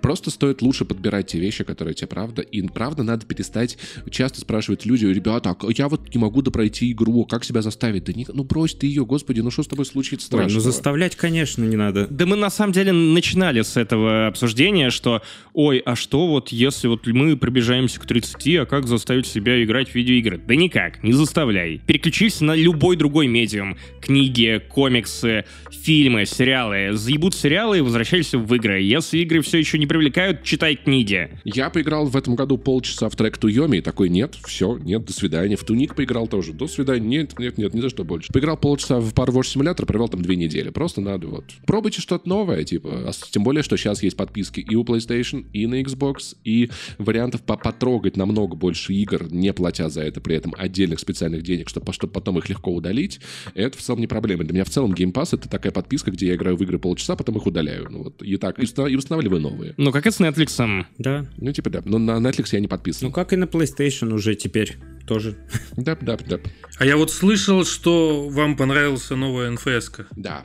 [0.00, 2.42] просто стоит лучше подбирать те вещи, которые тебе правда.
[2.42, 3.78] И правда надо перестать...
[4.10, 8.04] Часто спрашивают люди, ребята, а я вот не могу допройти игру, как себя заставить?
[8.04, 10.72] Да не, ну брось ты ее, господи, ну что с тобой случится Ой, ну страшного?
[10.72, 12.06] заставлять, конечно, не надо.
[12.08, 16.88] Да мы на самом деле начинали с этого обсуждения, что, ой, а что вот если
[16.88, 20.38] вот мы приближаемся к 30, а как заставить себя играть в видеоигры?
[20.38, 21.80] Да никак, не заставляй.
[21.86, 23.76] Переключись на любой другой медиум.
[24.04, 26.92] Книги, комиксы, фильмы, сериалы.
[26.92, 28.82] Заебут сериалы и возвращайся в игры.
[28.82, 31.30] Если игры все еще не привлекают, читай книги.
[31.44, 35.14] Я поиграл в этом году полчаса в трек Туйоми и такой, нет, все, нет, до
[35.14, 35.56] свидания.
[35.56, 38.30] В Туник поиграл тоже, до свидания, нет, нет, нет, ни за что больше.
[38.30, 40.68] Поиграл полчаса в Power Wash Simulator, провел там две недели.
[40.68, 41.44] Просто надо вот.
[41.66, 43.08] Пробуйте что-то новое, типа.
[43.08, 47.40] А Тем более, что сейчас есть подписки и у PlayStation, и на Xbox, и вариантов
[47.40, 51.90] по- потрогать намного больше игр, не платя за это при этом отдельных специальных денег, чтобы,
[51.94, 53.20] чтобы потом их легко удалить.
[53.54, 54.44] Это в целом не проблема.
[54.44, 57.16] Для меня в целом Game Pass это такая подписка, где я играю в игры полчаса,
[57.16, 57.86] потом их удаляю.
[57.90, 59.74] Ну вот, и так, и, и устанавливаю новые.
[59.76, 60.84] Ну, как и с Netflix.
[60.98, 61.26] Да.
[61.36, 61.82] Ну, типа, да.
[61.84, 63.08] Но на Netflix я не подписан.
[63.08, 64.76] Ну как и на PlayStation уже теперь
[65.06, 65.36] тоже.
[65.76, 66.40] Да, да, да.
[66.78, 69.90] А я вот слышал, что вам понравился новая НФС.
[69.90, 70.06] -ка.
[70.16, 70.44] Да.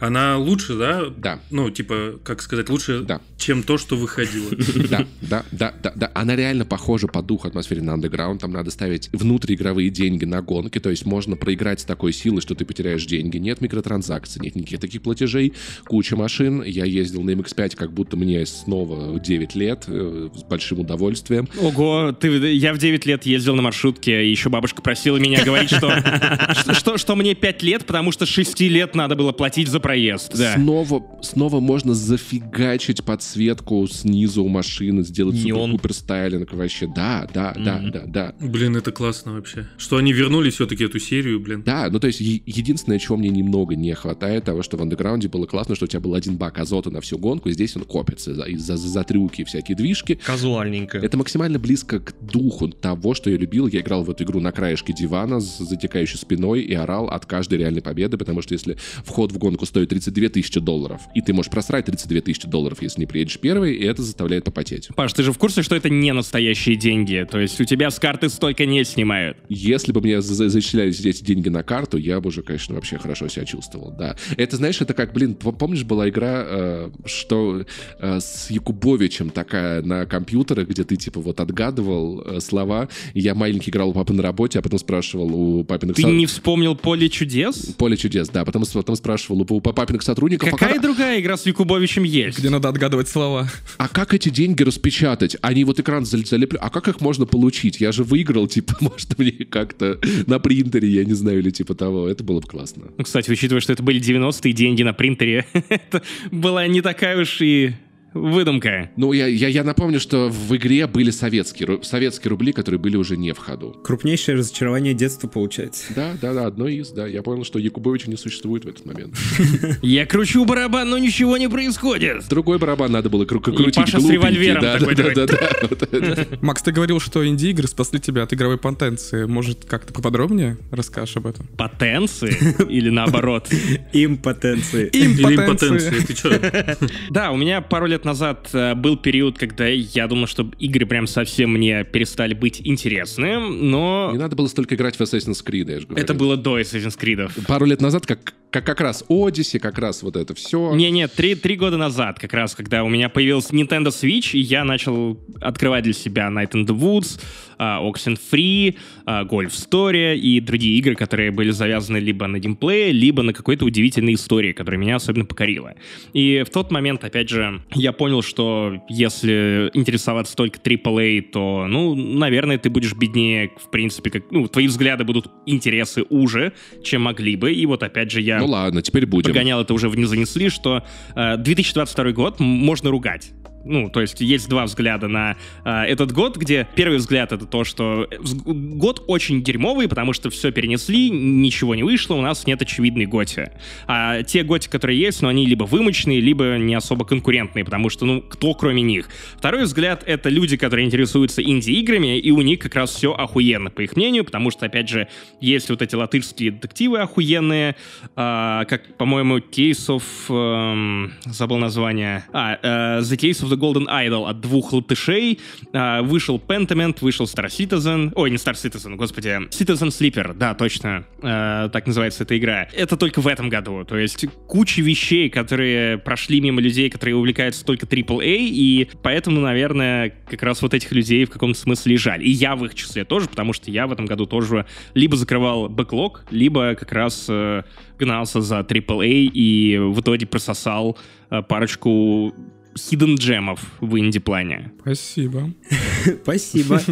[0.00, 1.04] Она лучше, да?
[1.16, 1.40] Да.
[1.50, 3.20] Ну, типа, как сказать, лучше, Да.
[3.36, 4.50] чем то, что выходило.
[4.88, 6.10] Да, да, да, да, да.
[6.14, 8.38] Она реально похожа по духу атмосфере на Underground.
[8.38, 12.54] Там надо ставить внутриигровые деньги на гонки, то есть можно проиграть с такой силой, что
[12.54, 13.36] ты потеряешь деньги.
[13.38, 15.52] Нет микротранзакций, нет никаких таких платежей,
[15.86, 16.62] куча машин.
[16.62, 21.48] Я ездил на MX-5, как будто мне снова 9 лет, э, с большим удовольствием.
[21.60, 25.70] Ого, ты, я в 9 лет ездил на маршрутке, и еще бабушка просила меня говорить,
[25.70, 25.90] что,
[26.60, 30.36] что, что, что мне 5 лет, потому что 6 лет надо было платить за проезд.
[30.36, 30.54] Да.
[30.54, 35.70] Снова, снова можно зафигачить подсветку снизу у машины, сделать Неон.
[35.70, 36.86] супер-пупер стайлинг вообще.
[36.94, 38.34] Да, да, да, да, да.
[38.38, 39.66] Блин, это классно вообще.
[39.78, 41.62] Что они вернули все-таки эту серию, блин.
[41.64, 45.28] Да, ну то есть е- единственное, чего мне немного не хватает, того, что в андеграунде
[45.28, 47.84] было классно, что у тебя был один бак азота на всю гонку, и здесь он
[47.84, 50.18] копится за- из-за за трюки и всякие движки.
[50.22, 50.98] Казуальненько.
[50.98, 53.66] Это максимально близко к духу того, что я любил.
[53.68, 57.58] Я играл в эту игру на краешке дивана с затекающей спиной и орал от каждой
[57.60, 61.50] реальной победы, потому что если вход в гонку стоит 32 тысячи долларов, и ты можешь
[61.50, 64.88] просрать 32 тысячи долларов, если не приедешь первый, и это заставляет попотеть.
[64.94, 67.26] Паш, ты же в курсе, что это не настоящие деньги?
[67.30, 69.36] То есть у тебя с карты столько не снимают.
[69.48, 72.98] Если бы мне за- за- зачислялись эти деньги на карту, я бы уже, конечно, вообще
[72.98, 74.16] хорошо себя чувствовал, да.
[74.36, 77.64] Это, знаешь, это как, блин, помнишь, была игра, э, что
[78.00, 83.34] э, с Якубовичем такая на компьютерах, где ты, типа, вот отгадывал э, слова, и я
[83.34, 85.96] маленький играл у папы на работе, а потом спрашивал у папиных...
[85.96, 87.74] Ты не вспомнил поле чудес?
[87.78, 88.44] Поле чудес, да.
[88.44, 92.38] Потом, потом спрашивал у, у папиных сотрудников, а Какая как, другая игра с Якубовичем есть?
[92.38, 93.48] Где надо отгадывать слова.
[93.76, 95.36] а как эти деньги распечатать?
[95.42, 97.80] Они вот экран зал- залепли, а как их можно получить?
[97.80, 102.08] Я же выиграл, типа, может, мне как-то на принтере, я не знаю, или типа того.
[102.08, 102.84] Это было бы классно.
[102.96, 107.40] Ну, кстати, учитывая, что это были 90-е деньги на принтере, это была не такая уж
[107.40, 107.74] и
[108.14, 108.90] выдумка.
[108.96, 113.16] Ну, я, я, я напомню, что в игре были советские, советские рубли, которые были уже
[113.16, 113.72] не в ходу.
[113.84, 115.92] Крупнейшее разочарование детства получается.
[115.94, 117.06] Да, да, да, одно из, да.
[117.06, 119.16] Я понял, что Якубовича не существует в этот момент.
[119.82, 122.28] Я кручу барабан, но ничего не происходит.
[122.28, 123.74] Другой барабан надо было кру- крутить.
[123.74, 126.38] Паша с револьвером да, такой.
[126.40, 129.24] Макс, ты говорил, что инди-игры спасли тебя от игровой потенции.
[129.24, 131.46] Может, как-то поподробнее расскажешь об этом?
[131.56, 132.36] Потенции?
[132.68, 133.48] Или наоборот?
[133.92, 134.88] Импотенции.
[134.92, 136.30] Импотенция, ты чё?
[137.10, 141.06] Да, у меня пару лет назад э, был период, когда я думал, что игры прям
[141.06, 145.80] совсем мне перестали быть интересны, но Не надо было столько играть в Assassin's Creed, я
[145.80, 146.02] же говорю.
[146.02, 147.46] это было до Assassin's Creed.
[147.46, 150.74] Пару лет назад, как, как, как раз Odyssey, как раз вот это все.
[150.74, 154.64] Не-не, три, три года назад, как раз, когда у меня появился Nintendo Switch, и я
[154.64, 157.20] начал открывать для себя Night in the Woods,
[157.58, 163.22] а, Oxenfree, а, Golf Story и другие игры, которые были завязаны либо на геймплее, либо
[163.22, 165.74] на какой-то удивительной истории, которая меня особенно покорила.
[166.12, 171.94] И в тот момент, опять же, я понял, что если интересоваться только AAA, то, ну,
[171.94, 177.36] наверное, ты будешь беднее, в принципе, как, ну, твои взгляды будут интересы уже, чем могли
[177.36, 177.52] бы.
[177.52, 179.32] И вот, опять же, я Ну ладно, теперь будем.
[179.32, 180.84] погонял это уже вниз занесли, что
[181.14, 183.32] э, 2022 год можно ругать.
[183.64, 187.64] Ну, то есть есть два взгляда на э, этот год, где первый взгляд это то,
[187.64, 188.08] что
[188.46, 193.50] год очень дерьмовый, потому что все перенесли, ничего не вышло, у нас нет очевидной готи.
[193.86, 198.06] А те готи, которые есть, ну, они либо вымоченные, либо не особо конкурентные, потому что,
[198.06, 199.08] ну, кто кроме них?
[199.36, 203.80] Второй взгляд— это люди, которые интересуются инди-играми, и у них как раз все охуенно, по
[203.82, 205.08] их мнению, потому что, опять же,
[205.40, 207.76] есть вот эти латышские детективы охуенные,
[208.16, 210.02] а, как, по-моему, Case of...
[210.28, 212.24] эм, забыл название.
[212.32, 215.40] А, э, The Case of the Golden Idol от двух латышей.
[215.72, 218.12] А, вышел Pentiment, вышел Star Citizen.
[218.14, 219.28] Ой, не Star Citizen, господи.
[219.50, 221.04] Citizen Sleeper, да, точно.
[221.22, 222.68] Э, так называется эта игра.
[222.72, 223.84] Это только в этом году.
[223.84, 230.14] То есть куча вещей, которые прошли мимо людей, которые увлекаются только AAA, и поэтому, наверное,
[230.28, 232.24] как раз вот этих людей в каком-то смысле жаль.
[232.24, 235.68] И я в их числе тоже, потому что я в этом году тоже либо закрывал
[235.68, 237.62] бэклог, либо как раз э,
[237.98, 240.98] гнался за AAA и в итоге прососал
[241.30, 242.34] э, парочку
[242.78, 244.72] hidden джемов в инди-плане.
[244.80, 245.52] Спасибо.
[246.22, 246.80] Спасибо.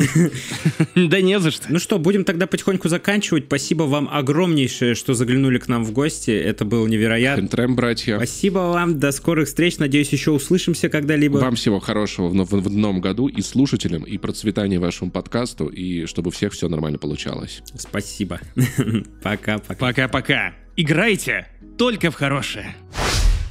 [0.95, 1.67] Да не за что.
[1.69, 3.45] Ну что, будем тогда потихоньку заканчивать.
[3.47, 6.31] Спасибо вам огромнейшее, что заглянули к нам в гости.
[6.31, 7.43] Это было невероятно.
[7.43, 8.17] Энтрем, братья.
[8.17, 8.99] Спасибо вам.
[8.99, 9.79] До скорых встреч.
[9.79, 11.39] Надеюсь, еще услышимся когда-либо.
[11.39, 16.31] Вам всего хорошего в новом году и слушателям, и процветания вашему подкасту, и чтобы у
[16.31, 17.63] всех все нормально получалось.
[17.77, 18.41] Спасибо.
[19.23, 19.75] Пока-пока.
[19.75, 20.55] Пока-пока.
[20.77, 21.47] Играйте
[21.79, 22.75] только в хорошее.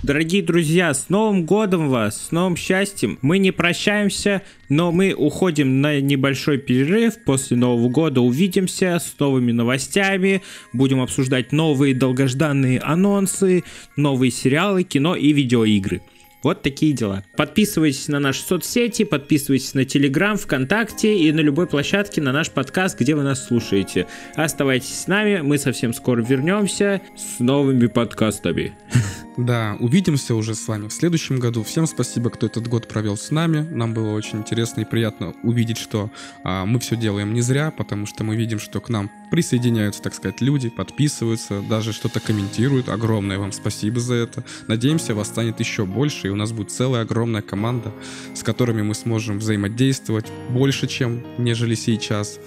[0.05, 3.17] Дорогие друзья, с Новым годом вас, с новым счастьем.
[3.23, 7.15] Мы не прощаемся, но мы уходим на небольшой перерыв.
[7.25, 10.43] После Нового года увидимся с новыми новостями.
[10.73, 13.63] Будем обсуждать новые долгожданные анонсы,
[13.95, 16.03] новые сериалы, кино и видеоигры.
[16.43, 17.23] Вот такие дела.
[17.35, 22.99] Подписывайтесь на наши соцсети, подписывайтесь на Телеграм, ВКонтакте и на любой площадке на наш подкаст,
[22.99, 24.05] где вы нас слушаете.
[24.35, 28.75] Оставайтесь с нами, мы совсем скоро вернемся с новыми подкастами.
[29.37, 31.63] Да, увидимся уже с вами в следующем году.
[31.63, 33.67] Всем спасибо, кто этот год провел с нами.
[33.69, 36.09] Нам было очень интересно и приятно увидеть, что
[36.43, 40.13] а, мы все делаем не зря, потому что мы видим, что к нам присоединяются, так
[40.13, 42.87] сказать, люди, подписываются, даже что-то комментируют.
[42.87, 44.45] Огромное вам спасибо за это.
[44.67, 47.91] Надеемся, вас станет еще больше, и у нас будет целая огромная команда,
[48.33, 52.39] с которыми мы сможем взаимодействовать больше, чем нежели сейчас.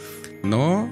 [0.43, 0.89] Но...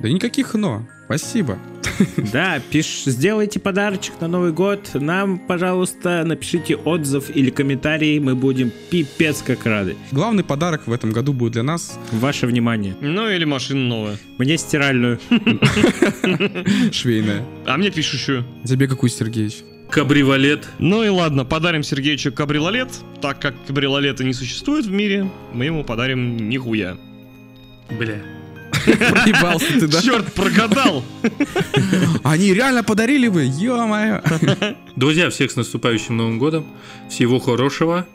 [0.00, 0.86] Да никаких но.
[1.10, 1.58] Спасибо.
[2.32, 4.90] Да, пиш, сделайте подарочек на Новый год.
[4.94, 8.18] Нам, пожалуйста, напишите отзыв или комментарий.
[8.20, 9.96] Мы будем пипец как рады.
[10.12, 12.94] Главный подарок в этом году будет для нас Ваше внимание.
[13.00, 14.18] Ну или машина новая.
[14.38, 15.18] Мне стиральную.
[16.92, 17.44] швейная.
[17.66, 18.44] А мне пишущую.
[18.64, 19.56] Тебе какую, Сергеевич?
[19.90, 20.68] Кабривалет.
[20.78, 22.88] Ну и ладно, подарим Сергеичу кабриолет.
[23.20, 26.96] Так как кабриолета не существует в мире, мы ему подарим нихуя.
[27.90, 28.22] Бля.
[28.84, 30.02] Проебался ты, да?
[30.02, 31.04] Черт, прогадал!
[32.22, 34.22] Они реально подарили вы, ё-моё.
[34.96, 36.66] Друзья, всех с наступающим Новым годом.
[37.08, 38.06] Всего хорошего.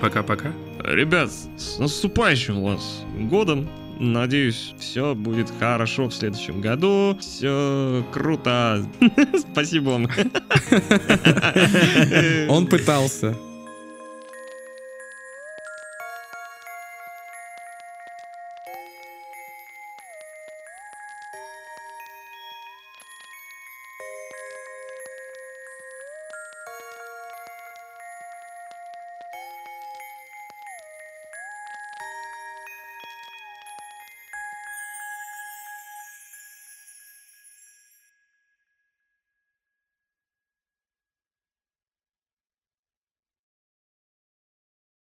[0.00, 0.52] Пока-пока.
[0.84, 3.68] Ребят, с наступающим вас годом.
[4.00, 7.16] Надеюсь, все будет хорошо в следующем году.
[7.20, 8.84] Все круто.
[9.52, 10.08] Спасибо вам.
[12.48, 13.36] Он пытался.